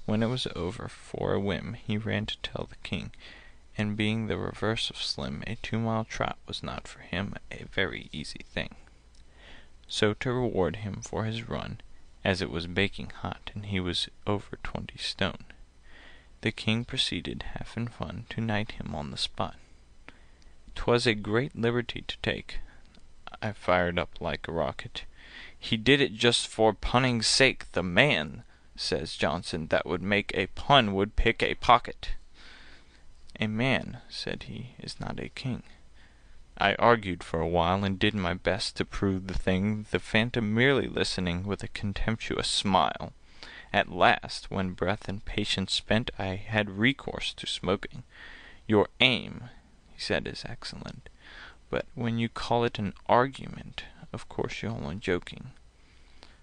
When 0.06 0.22
it 0.22 0.28
was 0.28 0.46
over, 0.56 0.88
for 0.88 1.34
a 1.34 1.40
whim 1.40 1.74
He 1.74 1.98
ran 1.98 2.28
to 2.28 2.38
tell 2.44 2.66
the 2.70 2.76
King, 2.88 3.12
And 3.76 3.98
being 3.98 4.28
the 4.28 4.38
reverse 4.38 4.92
of 4.92 4.98
slim, 5.02 5.44
A 5.48 5.56
two 5.56 5.80
mile 5.80 6.06
trot 6.06 6.38
was 6.46 6.62
not 6.62 6.88
for 6.88 7.00
him 7.00 7.34
A 7.52 7.64
very 7.64 8.10
easy 8.12 8.44
thing. 8.46 8.76
So 9.88 10.14
to 10.14 10.32
reward 10.32 10.76
him 10.76 11.02
for 11.02 11.26
his 11.26 11.50
run 11.50 11.82
(As 12.24 12.44
it 12.44 12.52
was 12.52 12.68
baking 12.68 13.10
hot, 13.10 13.50
and 13.56 13.66
he 13.66 13.80
was 13.80 14.08
over 14.28 14.58
twenty 14.62 15.00
stone), 15.00 15.46
The 16.42 16.52
King 16.52 16.86
proceeded, 16.86 17.42
half 17.56 17.76
in 17.76 17.88
fun, 17.88 18.28
To 18.30 18.40
knight 18.42 18.74
him 18.74 18.94
on 18.94 19.10
the 19.10 19.18
spot. 19.18 19.56
'Twas 20.76 21.08
a 21.08 21.16
great 21.16 21.56
liberty 21.56 22.02
to 22.02 22.18
take. 22.22 22.60
I 23.42 23.54
fired 23.54 23.98
up 23.98 24.22
like 24.22 24.48
a 24.48 24.52
rocket. 24.52 25.06
"He 25.58 25.76
did 25.76 26.00
it 26.00 26.14
just 26.14 26.48
for 26.48 26.74
punning's 26.74 27.28
sake. 27.28 27.72
The 27.72 27.82
man," 27.82 28.44
says 28.76 29.16
Johnson, 29.16 29.68
"that 29.68 29.86
would 29.86 30.02
make 30.02 30.32
A 30.36 30.48
pun 30.48 30.94
would 30.94 31.16
pick 31.16 31.42
a 31.42 31.56
pocket." 31.56 32.16
"A 33.40 33.48
man," 33.48 34.02
said 34.10 34.44
he, 34.44 34.76
"is 34.78 35.00
not 35.00 35.20
a 35.20 35.30
king." 35.30 35.64
I 36.58 36.76
argued 36.76 37.24
for 37.24 37.40
a 37.40 37.48
while, 37.48 37.84
and 37.84 37.98
did 37.98 38.14
my 38.14 38.36
best 38.36 38.76
To 38.78 38.86
prove 38.86 39.26
the 39.26 39.34
thing, 39.34 39.88
The 39.90 40.00
Phantom 40.00 40.54
merely 40.54 40.88
listening 40.88 41.44
With 41.44 41.64
a 41.64 41.68
contemptuous 41.70 42.48
smile. 42.48 43.14
At 43.74 43.90
last, 43.90 44.52
when 44.52 44.74
breath 44.74 45.08
and 45.08 45.26
patience 45.26 45.74
spent, 45.74 46.12
I 46.20 46.36
had 46.36 46.78
recourse 46.78 47.34
to 47.36 47.48
smoking. 47.48 48.04
"Your 48.68 48.90
aim," 49.00 49.50
he 49.88 50.00
said, 50.00 50.28
"is 50.28 50.46
excellent. 50.46 51.10
But 51.72 51.88
when 51.96 52.20
you 52.20 52.28
call 52.28 52.66
it 52.66 52.80
an 52.80 52.94
argument, 53.08 53.86
Of 54.12 54.28
course 54.28 54.62
you're 54.62 54.72
only 54.72 54.98
joking." 54.98 55.54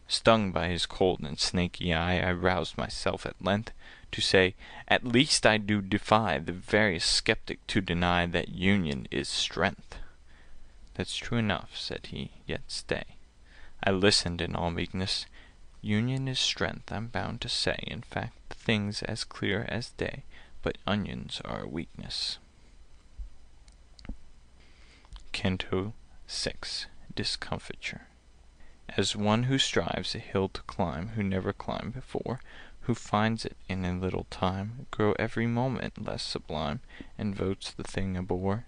Stung 0.08 0.52
by 0.52 0.68
his 0.68 0.86
cold 0.86 1.20
and 1.20 1.38
snaky 1.38 1.92
eye, 1.92 2.18
I 2.26 2.32
roused 2.32 2.78
myself 2.78 3.26
at 3.26 3.44
length 3.44 3.72
To 4.12 4.22
say, 4.22 4.54
"At 4.88 5.04
least 5.04 5.44
I 5.44 5.58
do 5.58 5.82
defy 5.82 6.38
The 6.38 6.54
veriest 6.54 7.12
skeptic 7.12 7.66
to 7.66 7.82
deny 7.82 8.24
That 8.24 8.48
union 8.48 9.06
is 9.10 9.28
strength." 9.28 9.98
"That's 10.94 11.14
true 11.14 11.36
enough," 11.36 11.76
said 11.76 12.06
he, 12.06 12.30
"yet 12.46 12.62
stay." 12.66 13.18
I 13.84 13.90
listened 13.90 14.40
in 14.40 14.56
all 14.56 14.70
meekness. 14.70 15.26
"Union 15.82 16.26
is 16.26 16.40
strength, 16.40 16.90
I'm 16.90 17.08
bound 17.08 17.42
to 17.42 17.50
say. 17.50 17.76
In 17.86 18.00
fact, 18.00 18.32
the 18.48 18.54
thing's 18.54 19.02
as 19.02 19.24
clear 19.24 19.66
as 19.68 19.90
day. 19.90 20.24
But 20.62 20.78
onions 20.86 21.42
are 21.44 21.64
a 21.64 21.68
weakness." 21.68 22.38
CANTO 25.32 25.92
VI 26.26 26.54
Discomfiture 27.14 28.06
As 28.96 29.14
one 29.14 29.42
who 29.42 29.58
strives 29.58 30.14
a 30.14 30.18
hill 30.20 30.48
to 30.48 30.62
climb 30.62 31.08
Who 31.08 31.22
never 31.22 31.52
climbed 31.52 31.92
before, 31.92 32.40
Who 32.80 32.94
finds 32.94 33.44
it 33.44 33.54
in 33.68 33.84
a 33.84 33.92
little 33.98 34.24
time 34.30 34.86
Grow 34.90 35.12
every 35.18 35.46
moment 35.46 36.02
less 36.02 36.22
sublime, 36.22 36.80
And 37.18 37.36
votes 37.36 37.70
the 37.70 37.82
thing 37.82 38.16
a 38.16 38.22
bore, 38.22 38.64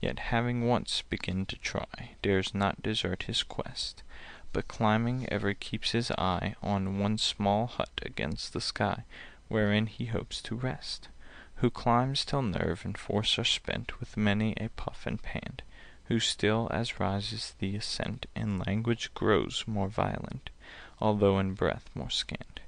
Yet 0.00 0.20
having 0.20 0.68
once 0.68 1.02
begun 1.02 1.44
to 1.46 1.56
try, 1.56 2.14
Dares 2.22 2.54
not 2.54 2.82
desert 2.84 3.24
his 3.24 3.42
quest, 3.42 4.04
But 4.52 4.68
climbing 4.68 5.28
ever 5.32 5.54
keeps 5.54 5.90
his 5.90 6.12
eye 6.12 6.54
On 6.62 7.00
one 7.00 7.18
small 7.18 7.66
hut 7.66 8.00
against 8.02 8.52
the 8.52 8.60
sky, 8.60 9.02
Wherein 9.48 9.86
he 9.86 10.06
hopes 10.06 10.40
to 10.42 10.54
rest; 10.54 11.08
Who 11.56 11.68
climbs 11.68 12.24
till 12.24 12.42
nerve 12.42 12.84
and 12.84 12.96
force 12.96 13.40
are 13.40 13.44
spent 13.44 13.98
With 13.98 14.16
many 14.16 14.54
a 14.58 14.68
puff 14.68 15.04
and 15.04 15.20
pant. 15.20 15.62
Who 16.08 16.20
still, 16.20 16.68
as 16.72 17.00
rises 17.00 17.54
the 17.58 17.74
ascent, 17.74 18.26
In 18.36 18.60
language 18.60 19.12
grows 19.12 19.64
more 19.66 19.88
violent, 19.88 20.50
Although 21.00 21.40
in 21.40 21.54
breath 21.54 21.90
more 21.96 22.10
scant. 22.10 22.60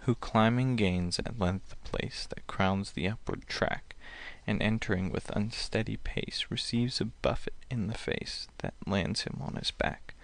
Who 0.00 0.16
climbing 0.16 0.74
gains 0.74 1.20
at 1.20 1.38
length 1.38 1.68
the 1.70 1.76
place 1.88 2.26
That 2.26 2.48
crowns 2.48 2.90
the 2.90 3.08
upward 3.08 3.46
track, 3.46 3.94
And 4.48 4.60
entering 4.60 5.12
with 5.12 5.30
unsteady 5.30 5.96
pace 5.96 6.46
Receives 6.50 7.00
a 7.00 7.04
buffet 7.04 7.54
in 7.70 7.86
the 7.86 7.96
face 7.96 8.48
That 8.58 8.74
lands 8.84 9.22
him 9.22 9.38
on 9.40 9.54
his 9.54 9.70
back, 9.70 10.14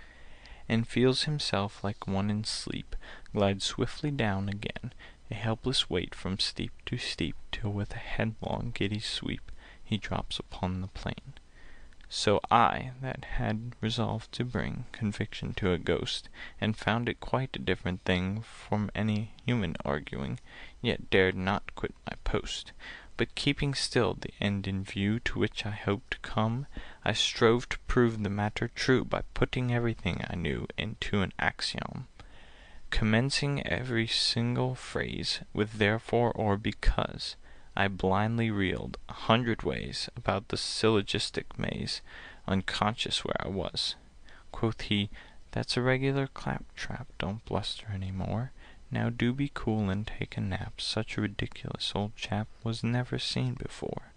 And 0.68 0.88
feels 0.88 1.24
himself 1.24 1.84
like 1.84 2.08
one 2.08 2.28
in 2.28 2.42
sleep 2.42 2.96
Glide 3.32 3.62
swiftly 3.62 4.10
down 4.10 4.48
again, 4.48 4.92
A 5.30 5.34
helpless 5.34 5.88
weight 5.88 6.12
from 6.12 6.40
steep 6.40 6.72
to 6.86 6.98
steep, 6.98 7.36
Till 7.52 7.72
with 7.72 7.92
a 7.92 7.98
headlong 7.98 8.72
giddy 8.74 8.98
sweep 8.98 9.52
He 9.84 9.96
drops 9.96 10.40
upon 10.40 10.80
the 10.80 10.88
plain. 10.88 11.35
So 12.08 12.40
I, 12.52 12.92
that 13.02 13.24
had 13.24 13.74
resolved 13.80 14.30
to 14.32 14.44
bring 14.44 14.86
Conviction 14.92 15.54
to 15.54 15.72
a 15.72 15.78
Ghost, 15.78 16.28
And 16.60 16.76
found 16.76 17.08
it 17.08 17.18
quite 17.18 17.56
a 17.56 17.58
different 17.58 18.04
thing 18.04 18.42
From 18.42 18.92
any 18.94 19.32
human 19.44 19.74
arguing, 19.84 20.38
Yet 20.80 21.10
dared 21.10 21.34
not 21.34 21.74
quit 21.74 21.96
my 22.08 22.16
post, 22.22 22.70
But 23.16 23.34
keeping 23.34 23.74
still 23.74 24.14
the 24.14 24.32
end 24.40 24.68
in 24.68 24.84
view 24.84 25.18
To 25.18 25.40
which 25.40 25.66
I 25.66 25.72
hoped 25.72 26.12
to 26.12 26.18
come, 26.20 26.66
I 27.04 27.12
strove 27.12 27.68
to 27.70 27.78
prove 27.88 28.22
the 28.22 28.30
matter 28.30 28.68
true 28.68 29.04
By 29.04 29.22
putting 29.34 29.74
everything 29.74 30.24
I 30.30 30.36
knew 30.36 30.68
Into 30.78 31.22
an 31.22 31.32
axiom, 31.40 32.06
Commencing 32.90 33.66
every 33.66 34.06
single 34.06 34.76
phrase 34.76 35.40
With 35.52 35.72
therefore 35.78 36.30
or 36.30 36.56
because. 36.56 37.34
I 37.78 37.88
blindly 37.88 38.50
reeled 38.50 38.96
a 39.08 39.12
hundred 39.12 39.62
ways 39.62 40.08
About 40.16 40.48
the 40.48 40.56
syllogistic 40.56 41.58
maze, 41.58 42.00
Unconscious 42.48 43.22
where 43.22 43.36
I 43.38 43.48
was. 43.48 43.96
Quoth 44.50 44.80
he, 44.80 45.10
"That's 45.50 45.76
a 45.76 45.82
regular 45.82 46.26
claptrap, 46.26 47.06
Don't 47.18 47.44
bluster 47.44 47.88
any 47.92 48.10
more. 48.10 48.52
Now 48.90 49.10
do 49.10 49.34
be 49.34 49.50
cool 49.52 49.90
and 49.90 50.06
take 50.06 50.38
a 50.38 50.40
nap, 50.40 50.80
Such 50.80 51.18
a 51.18 51.20
ridiculous 51.20 51.92
old 51.94 52.16
chap 52.16 52.48
Was 52.62 52.82
never 52.82 53.18
seen 53.18 53.54
before. 53.54 54.12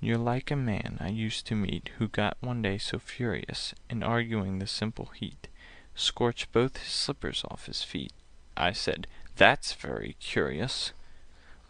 You're 0.00 0.18
like 0.18 0.50
a 0.50 0.56
man 0.56 0.96
I 1.00 1.10
used 1.10 1.46
to 1.46 1.54
meet, 1.54 1.90
Who 1.98 2.08
got 2.08 2.36
one 2.40 2.62
day 2.62 2.78
so 2.78 2.98
furious 2.98 3.72
In 3.88 4.02
arguing 4.02 4.58
the 4.58 4.66
simple 4.66 5.06
heat, 5.14 5.46
Scorched 5.94 6.50
both 6.50 6.76
his 6.76 6.88
slippers 6.92 7.44
off 7.50 7.66
his 7.66 7.84
feet. 7.84 8.12
I 8.56 8.72
said, 8.72 9.06
"That's 9.36 9.74
very 9.74 10.16
curious." 10.18 10.92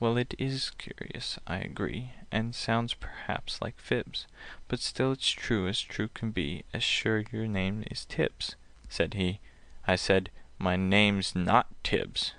Well, 0.00 0.16
it 0.16 0.34
is 0.38 0.70
curious, 0.70 1.40
I 1.46 1.58
agree, 1.58 2.12
And 2.30 2.54
sounds 2.54 2.94
perhaps 2.94 3.60
like 3.60 3.80
fibs, 3.80 4.26
But 4.68 4.78
still 4.78 5.10
it's 5.10 5.28
true 5.28 5.66
as 5.66 5.80
true 5.80 6.08
can 6.08 6.30
be, 6.30 6.64
As 6.72 6.84
sure 6.84 7.24
your 7.32 7.48
name 7.48 7.84
is 7.90 8.04
Tibbs, 8.04 8.54
said 8.88 9.14
he. 9.14 9.40
I 9.88 9.96
said, 9.96 10.30
"My 10.56 10.76
name's 10.76 11.34
not 11.34 11.66
Tibbs." 11.82 12.34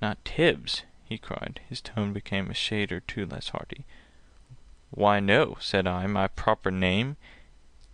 "Not 0.00 0.24
Tibbs!" 0.24 0.82
he 1.04 1.18
cried. 1.18 1.60
His 1.68 1.80
tone 1.80 2.12
became 2.12 2.48
a 2.48 2.54
shade 2.54 2.92
or 2.92 3.00
two 3.00 3.26
less 3.26 3.48
hearty. 3.48 3.84
"Why, 4.90 5.18
no," 5.18 5.56
said 5.60 5.86
I. 5.86 6.06
"My 6.06 6.28
proper 6.28 6.70
name 6.70 7.16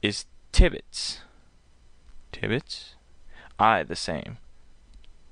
is 0.03 0.27
Tibbets." 0.53 1.20
"Tibbets?" 2.33 2.97
"Aye, 3.59 3.85
the 3.85 3.97
same." 3.97 4.37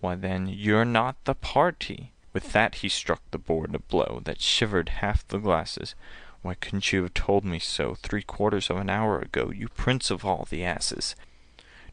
"Why, 0.00 0.14
then, 0.14 0.46
you're 0.46 0.86
not 0.86 1.22
the 1.24 1.34
party!" 1.34 2.11
With 2.32 2.52
that 2.52 2.76
he 2.76 2.88
struck 2.88 3.20
the 3.30 3.36
board 3.36 3.74
a 3.74 3.78
blow 3.78 4.22
That 4.24 4.40
shivered 4.40 4.88
half 4.88 5.28
the 5.28 5.36
glasses. 5.36 5.94
"Why 6.40 6.54
couldn't 6.54 6.90
you 6.90 7.02
have 7.02 7.12
told 7.12 7.44
me 7.44 7.58
so 7.58 7.94
Three 7.94 8.22
quarters 8.22 8.70
of 8.70 8.78
an 8.78 8.88
hour 8.88 9.18
ago, 9.20 9.50
You 9.54 9.68
prince 9.68 10.10
of 10.10 10.24
all 10.24 10.46
the 10.48 10.64
asses? 10.64 11.14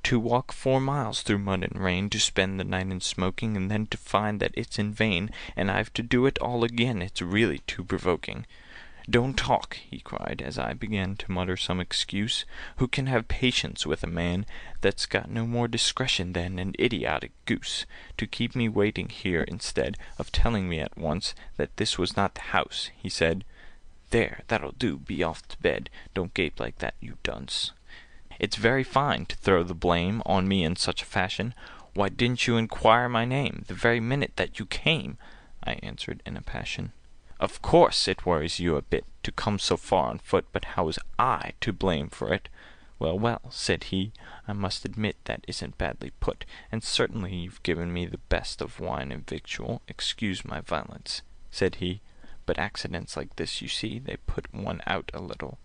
To 0.04 0.18
walk 0.18 0.54
four 0.54 0.80
miles 0.80 1.24
through 1.24 1.40
mud 1.40 1.64
and 1.64 1.76
rain, 1.76 2.10
To 2.12 2.22
spend 2.22 2.58
the 2.58 2.64
night 2.64 2.88
in 2.88 3.02
smoking, 3.02 3.58
And 3.58 3.70
then 3.70 3.88
to 3.88 3.98
find 3.98 4.40
that 4.40 4.54
it's 4.56 4.80
in 4.80 4.94
vain, 4.94 5.30
And 5.58 5.70
I've 5.70 5.92
to 5.96 6.02
do 6.02 6.26
it 6.26 6.38
all 6.40 6.64
again, 6.64 7.02
It's 7.02 7.22
really 7.22 7.60
too 7.68 7.84
provoking!" 7.84 8.46
"Don't 9.10 9.36
talk!" 9.36 9.74
he 9.90 10.02
cried, 10.02 10.40
as 10.40 10.60
I 10.60 10.74
began 10.74 11.16
To 11.16 11.32
mutter 11.32 11.58
some 11.58 11.80
excuse. 11.80 12.46
"Who 12.76 12.88
can 12.88 13.08
have 13.08 13.28
patience 13.28 13.88
with 13.88 14.04
a 14.04 14.08
man 14.08 14.46
That's 14.82 15.08
got 15.08 15.32
no 15.32 15.48
more 15.48 15.68
discretion 15.68 16.34
than 16.34 16.60
An 16.60 16.76
idiotic 16.80 17.32
goose, 17.46 17.88
To 18.18 18.28
keep 18.28 18.56
me 18.56 18.70
waiting 18.70 19.10
here, 19.10 19.42
instead 19.42 19.98
Of 20.20 20.32
telling 20.32 20.70
me 20.70 20.80
at 20.80 20.96
once 20.96 21.34
That 21.58 21.76
this 21.78 21.98
was 21.98 22.16
not 22.16 22.36
the 22.36 22.42
house?" 22.54 22.92
he 22.96 23.10
said. 23.10 23.46
"There, 24.12 24.44
that'll 24.48 24.74
do! 24.74 25.00
Be 25.00 25.24
off 25.24 25.48
to 25.48 25.58
bed! 25.58 25.90
Don't 26.14 26.36
gape 26.36 26.60
like 26.60 26.78
that, 26.78 26.94
you 27.00 27.18
dunce! 27.24 27.72
"It's 28.38 28.58
very 28.58 28.84
fine 28.84 29.26
to 29.26 29.36
throw 29.38 29.64
the 29.64 29.74
blame 29.74 30.22
On 30.28 30.48
me 30.48 30.64
in 30.64 30.76
such 30.76 31.02
a 31.02 31.06
fashion. 31.06 31.56
Why 31.96 32.10
didn't 32.10 32.46
you 32.46 32.58
inquire 32.58 33.10
my 33.10 33.26
name 33.26 33.64
The 33.66 33.74
very 33.74 34.00
minute 34.00 34.34
that 34.36 34.60
you 34.60 34.68
came?" 34.68 35.18
I 35.64 35.80
answered 35.82 36.22
in 36.28 36.38
a 36.38 36.44
passion. 36.44 36.92
"Of 37.40 37.62
course 37.62 38.10
it 38.10 38.26
worries 38.26 38.60
you 38.60 38.76
a 38.76 38.82
bit 38.82 39.06
To 39.24 39.32
come 39.32 39.60
so 39.60 39.78
far 39.78 40.10
on 40.10 40.20
foot, 40.20 40.46
But 40.52 40.66
how 40.76 40.84
was 40.84 41.00
I 41.18 41.54
to 41.62 41.72
blame 41.72 42.10
for 42.10 42.34
it?" 42.34 42.50
"Well, 43.00 43.18
well," 43.18 43.50
said 43.50 43.86
he, 43.86 44.12
"I 44.46 44.52
must 44.52 44.84
admit 44.84 45.16
That 45.24 45.46
isn't 45.48 45.78
badly 45.78 46.10
put, 46.20 46.44
And 46.70 46.84
certainly 46.84 47.34
you've 47.34 47.64
given 47.64 47.94
me 47.94 48.06
The 48.08 48.18
best 48.18 48.60
of 48.62 48.82
wine 48.82 49.14
and 49.14 49.26
victual. 49.26 49.82
Excuse 49.88 50.44
my 50.44 50.60
violence," 50.60 51.22
said 51.50 51.76
he, 51.76 52.02
"But 52.46 52.60
accidents 52.60 53.16
like 53.16 53.34
this, 53.38 53.62
you 53.62 53.70
see, 53.70 54.00
They 54.00 54.18
put 54.28 54.54
one 54.54 54.82
out 54.86 55.10
a 55.14 55.22
little. 55.22 55.60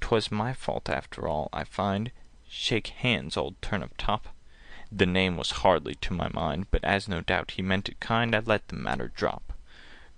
'Twas 0.00 0.30
my 0.30 0.52
fault 0.52 0.90
after 0.90 1.26
all, 1.26 1.48
I 1.50 1.64
find. 1.64 2.12
Shake 2.46 2.88
hands, 2.88 3.38
old 3.38 3.54
Turnip 3.62 3.94
top!" 3.96 4.28
The 4.92 5.06
name 5.06 5.38
was 5.38 5.62
hardly 5.62 5.94
to 5.94 6.12
my 6.12 6.28
mind, 6.34 6.66
But 6.70 6.84
as 6.84 7.08
no 7.08 7.22
doubt 7.22 7.52
he 7.52 7.62
meant 7.62 7.88
it 7.88 8.00
kind, 8.00 8.34
I 8.36 8.40
let 8.40 8.68
the 8.68 8.76
matter 8.76 9.08
drop. 9.08 9.54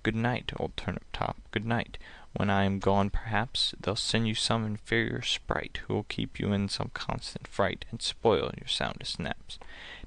"Good 0.04 0.14
night, 0.14 0.52
old 0.56 0.76
Turnip 0.76 1.04
top, 1.12 1.38
good 1.50 1.66
night! 1.66 1.98
When 2.32 2.50
I 2.50 2.62
am 2.62 2.78
gone, 2.78 3.10
perhaps 3.10 3.74
They'll 3.80 3.96
send 3.96 4.28
you 4.28 4.34
some 4.36 4.64
inferior 4.64 5.22
sprite 5.22 5.80
Who'll 5.88 6.04
keep 6.04 6.38
you 6.38 6.52
in 6.52 6.68
some 6.68 6.92
constant 6.94 7.48
fright, 7.48 7.84
And 7.90 8.00
spoil 8.00 8.52
your 8.56 8.68
soundest 8.68 9.18
naps. 9.18 9.58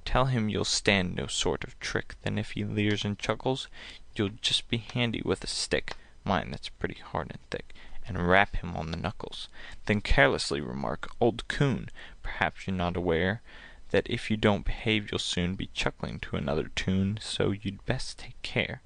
Tell 0.05 0.27
him 0.27 0.47
you'll 0.47 0.63
stand 0.63 1.13
no 1.15 1.27
sort 1.27 1.65
of 1.65 1.77
trick, 1.81 2.15
Then 2.21 2.37
if 2.37 2.51
he 2.51 2.63
leers 2.63 3.03
and 3.03 3.19
chuckles, 3.19 3.67
You'll 4.15 4.29
just 4.41 4.69
be 4.69 4.77
handy 4.77 5.21
with 5.25 5.43
a 5.43 5.47
stick 5.47 5.97
(Mind, 6.23 6.53
that's 6.53 6.69
pretty 6.69 7.01
hard 7.01 7.29
and 7.29 7.41
thick) 7.49 7.73
And 8.07 8.29
rap 8.29 8.55
him 8.55 8.77
on 8.77 8.91
the 8.91 8.97
knuckles. 8.97 9.49
Then 9.87 9.99
carelessly 9.99 10.61
remark, 10.61 11.11
"Old 11.19 11.49
Coon, 11.49 11.89
Perhaps 12.23 12.65
you're 12.65 12.77
not 12.77 12.95
aware 12.95 13.41
That 13.89 14.09
if 14.09 14.31
you 14.31 14.37
don't 14.37 14.63
behave 14.63 15.11
you'll 15.11 15.19
soon 15.19 15.55
Be 15.55 15.67
chuckling 15.73 16.19
to 16.21 16.37
another 16.37 16.69
tune, 16.75 17.19
So 17.21 17.51
you'd 17.51 17.85
best 17.85 18.17
take 18.19 18.41
care. 18.41 18.81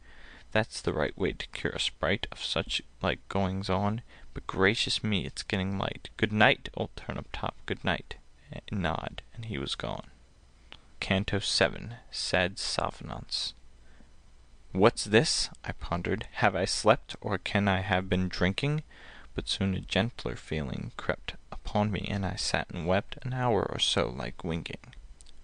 That's 0.56 0.80
the 0.80 0.94
right 0.94 1.18
way 1.18 1.34
to 1.34 1.48
cure 1.48 1.74
a 1.74 1.80
sprite 1.82 2.28
Of 2.32 2.42
such 2.42 2.82
like 3.02 3.28
goings 3.28 3.70
on. 3.70 4.04
But 4.34 4.48
gracious 4.48 5.04
me, 5.04 5.26
it's 5.26 5.44
getting 5.44 5.78
light. 5.78 6.10
Good 6.16 6.32
night, 6.32 6.70
old 6.76 6.96
Turnip 6.96 7.28
top, 7.34 7.56
good 7.66 7.84
night!" 7.84 8.16
Nod, 8.72 9.22
and 9.34 9.44
he 9.44 9.58
was 9.58 9.76
gone. 9.76 10.10
Canto 11.02 11.40
VII. 11.40 11.98
Sad 12.10 12.56
Souvenaunce. 12.56 13.54
"What's 14.72 15.04
this?" 15.04 15.50
I 15.66 15.74
pondered. 15.74 16.30
"Have 16.36 16.56
I 16.56 16.64
slept, 16.64 17.18
or 17.20 17.38
can 17.38 17.68
I 17.68 17.82
have 17.82 18.08
been 18.08 18.30
drinking?" 18.30 18.84
But 19.34 19.50
soon 19.50 19.76
a 19.76 19.82
gentler 19.82 20.38
feeling 20.38 20.94
crept 20.96 21.34
Upon 21.52 21.92
me, 21.92 22.08
and 22.10 22.26
I 22.26 22.38
sat 22.38 22.70
and 22.70 22.88
wept 22.88 23.18
An 23.24 23.34
hour 23.34 23.70
or 23.70 23.80
so, 23.80 24.08
like 24.08 24.46
winking. 24.46 24.96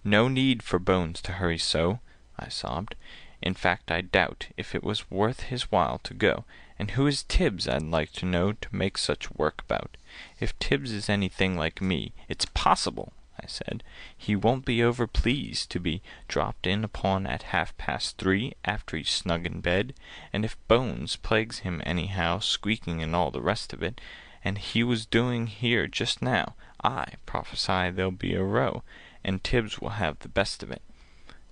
"No 0.04 0.28
need 0.28 0.62
for 0.62 0.78
Bones 0.78 1.20
to 1.20 1.32
hurry 1.32 1.58
so," 1.58 2.00
I 2.38 2.48
sobbed. 2.48 2.94
In 3.42 3.54
fact 3.54 3.90
I 3.90 4.02
doubt 4.02 4.48
If 4.56 4.72
it 4.72 4.84
was 4.84 5.10
worth 5.10 5.40
his 5.40 5.72
while 5.72 5.98
to 6.04 6.14
go. 6.14 6.44
And 6.78 6.92
who 6.92 7.08
is 7.08 7.24
Tibbs, 7.24 7.66
I'd 7.66 7.82
like 7.82 8.12
to 8.12 8.24
know, 8.24 8.52
To 8.52 8.68
make 8.70 8.96
such 8.96 9.32
work 9.32 9.62
about? 9.62 9.96
If 10.38 10.56
Tibbs 10.60 10.92
is 10.92 11.10
anything 11.10 11.56
like 11.56 11.82
me, 11.82 12.12
It's 12.28 12.44
possible, 12.44 13.12
I 13.36 13.46
said, 13.48 13.82
he 14.16 14.36
won't 14.36 14.64
be 14.64 14.80
over 14.80 15.08
pleased 15.08 15.70
To 15.72 15.80
be 15.80 16.02
dropped 16.28 16.68
in 16.68 16.84
upon 16.84 17.26
at 17.26 17.42
half 17.54 17.76
past 17.76 18.16
three, 18.16 18.52
After 18.64 18.96
he's 18.96 19.10
snug 19.10 19.44
in 19.44 19.60
bed. 19.60 19.94
And 20.32 20.44
if 20.44 20.56
Bones 20.68 21.16
plagues 21.16 21.60
him 21.60 21.82
anyhow, 21.84 22.38
Squeaking 22.38 23.02
and 23.02 23.16
all 23.16 23.32
the 23.32 23.42
rest 23.42 23.72
of 23.72 23.82
it, 23.82 24.00
And 24.44 24.56
he 24.56 24.84
was 24.84 25.04
doing 25.04 25.48
here 25.48 25.88
just 25.88 26.22
now, 26.22 26.54
I 26.84 27.14
prophesy 27.26 27.90
there'll 27.90 28.12
be 28.12 28.34
a 28.34 28.42
row, 28.44 28.84
And 29.24 29.42
Tibbs 29.42 29.80
will 29.80 29.98
have 29.98 30.20
the 30.20 30.28
best 30.28 30.62
of 30.62 30.70
it. 30.70 30.82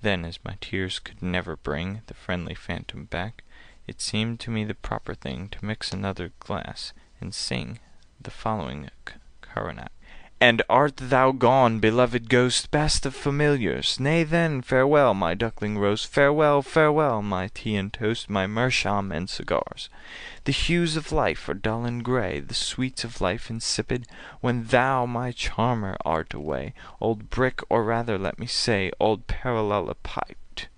Then, 0.02 0.24
as 0.24 0.38
my 0.44 0.56
tears 0.60 0.98
could 0.98 1.22
never 1.22 1.56
bring 1.56 2.02
The 2.06 2.14
friendly 2.14 2.54
phantom 2.54 3.04
back, 3.04 3.44
It 3.86 4.00
seemed 4.00 4.40
to 4.40 4.50
me 4.50 4.64
the 4.64 4.74
proper 4.74 5.14
thing 5.14 5.48
To 5.50 5.64
mix 5.64 5.92
another 5.92 6.32
glass, 6.40 6.92
and 7.20 7.34
sing 7.34 7.80
The 8.20 8.30
following 8.30 8.90
coronach. 9.42 9.92
And 10.42 10.62
art 10.70 10.96
thou 10.96 11.32
gone, 11.32 11.80
beloved 11.80 12.30
Ghost, 12.30 12.70
Best 12.70 13.04
of 13.04 13.14
familiars? 13.14 14.00
Nay, 14.00 14.24
then, 14.24 14.62
farewell, 14.62 15.12
my 15.12 15.34
duckling 15.34 15.76
roast, 15.76 16.06
Farewell, 16.06 16.62
farewell, 16.62 17.20
my 17.20 17.48
tea 17.52 17.76
and 17.76 17.92
toast, 17.92 18.30
My 18.30 18.46
meerschaum 18.46 19.12
and 19.12 19.28
cigars. 19.28 19.90
The 20.44 20.52
hues 20.52 20.96
of 20.96 21.12
life 21.12 21.46
are 21.50 21.54
dull 21.54 21.84
and 21.84 22.02
gray, 22.02 22.40
The 22.40 22.54
sweets 22.54 23.04
of 23.04 23.20
life 23.20 23.50
insipid, 23.50 24.06
When 24.40 24.64
thou, 24.64 25.04
my 25.04 25.30
charmer, 25.30 25.98
art 26.06 26.32
away, 26.32 26.72
Old 27.02 27.28
Brick, 27.28 27.60
or 27.68 27.84
rather 27.84 28.16
let 28.16 28.38
me 28.38 28.46
say, 28.46 28.90
Old 28.98 29.26
Parallelopiped. 29.26 30.68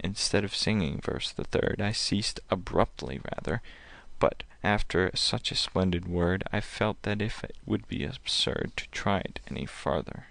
Instead 0.00 0.42
of 0.42 0.54
singing 0.54 1.00
verse 1.00 1.30
the 1.30 1.44
third, 1.44 1.80
I 1.80 1.92
ceased 1.92 2.40
abruptly 2.50 3.20
rather. 3.36 3.62
But 4.18 4.42
after 4.64 5.10
such 5.14 5.52
a 5.52 5.54
splendid 5.54 6.08
word 6.08 6.42
I 6.50 6.60
felt 6.60 7.02
that 7.02 7.20
it 7.20 7.32
would 7.66 7.86
be 7.86 8.04
absurd 8.04 8.72
To 8.76 8.88
try 8.88 9.18
it 9.18 9.40
any 9.48 9.66
farther. 9.66 10.28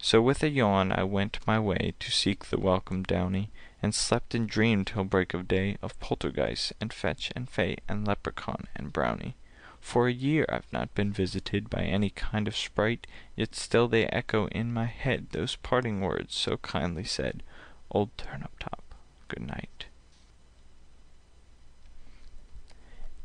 So 0.00 0.22
with 0.22 0.44
a 0.44 0.48
yawn 0.48 0.92
I 0.92 1.02
went 1.02 1.44
my 1.46 1.58
way 1.58 1.94
To 1.98 2.12
seek 2.12 2.46
the 2.46 2.60
welcome 2.60 3.02
Downy, 3.02 3.50
And 3.82 3.92
slept 3.92 4.32
and 4.34 4.48
dreamed 4.48 4.86
till 4.86 5.02
break 5.02 5.34
of 5.34 5.48
day 5.48 5.76
Of 5.82 5.98
Poltergeist 5.98 6.72
and 6.80 6.92
Fetch 6.92 7.32
and 7.34 7.50
Fay 7.50 7.78
And 7.88 8.06
Leprechaun 8.06 8.68
and 8.76 8.92
Brownie. 8.92 9.34
For 9.80 10.06
a 10.06 10.12
year 10.12 10.46
I've 10.48 10.72
not 10.72 10.94
been 10.94 11.12
visited 11.12 11.68
By 11.68 11.82
any 11.82 12.10
kind 12.10 12.46
of 12.46 12.56
sprite, 12.56 13.08
Yet 13.34 13.56
still 13.56 13.88
they 13.88 14.06
echo 14.06 14.46
in 14.48 14.72
my 14.72 14.86
head 14.86 15.30
Those 15.32 15.56
parting 15.56 16.00
words 16.00 16.34
so 16.36 16.58
kindly 16.58 17.04
said, 17.04 17.42
"Old 17.90 18.16
Turnip 18.16 18.56
top, 18.60 18.84
good 19.26 19.42
night." 19.42 19.86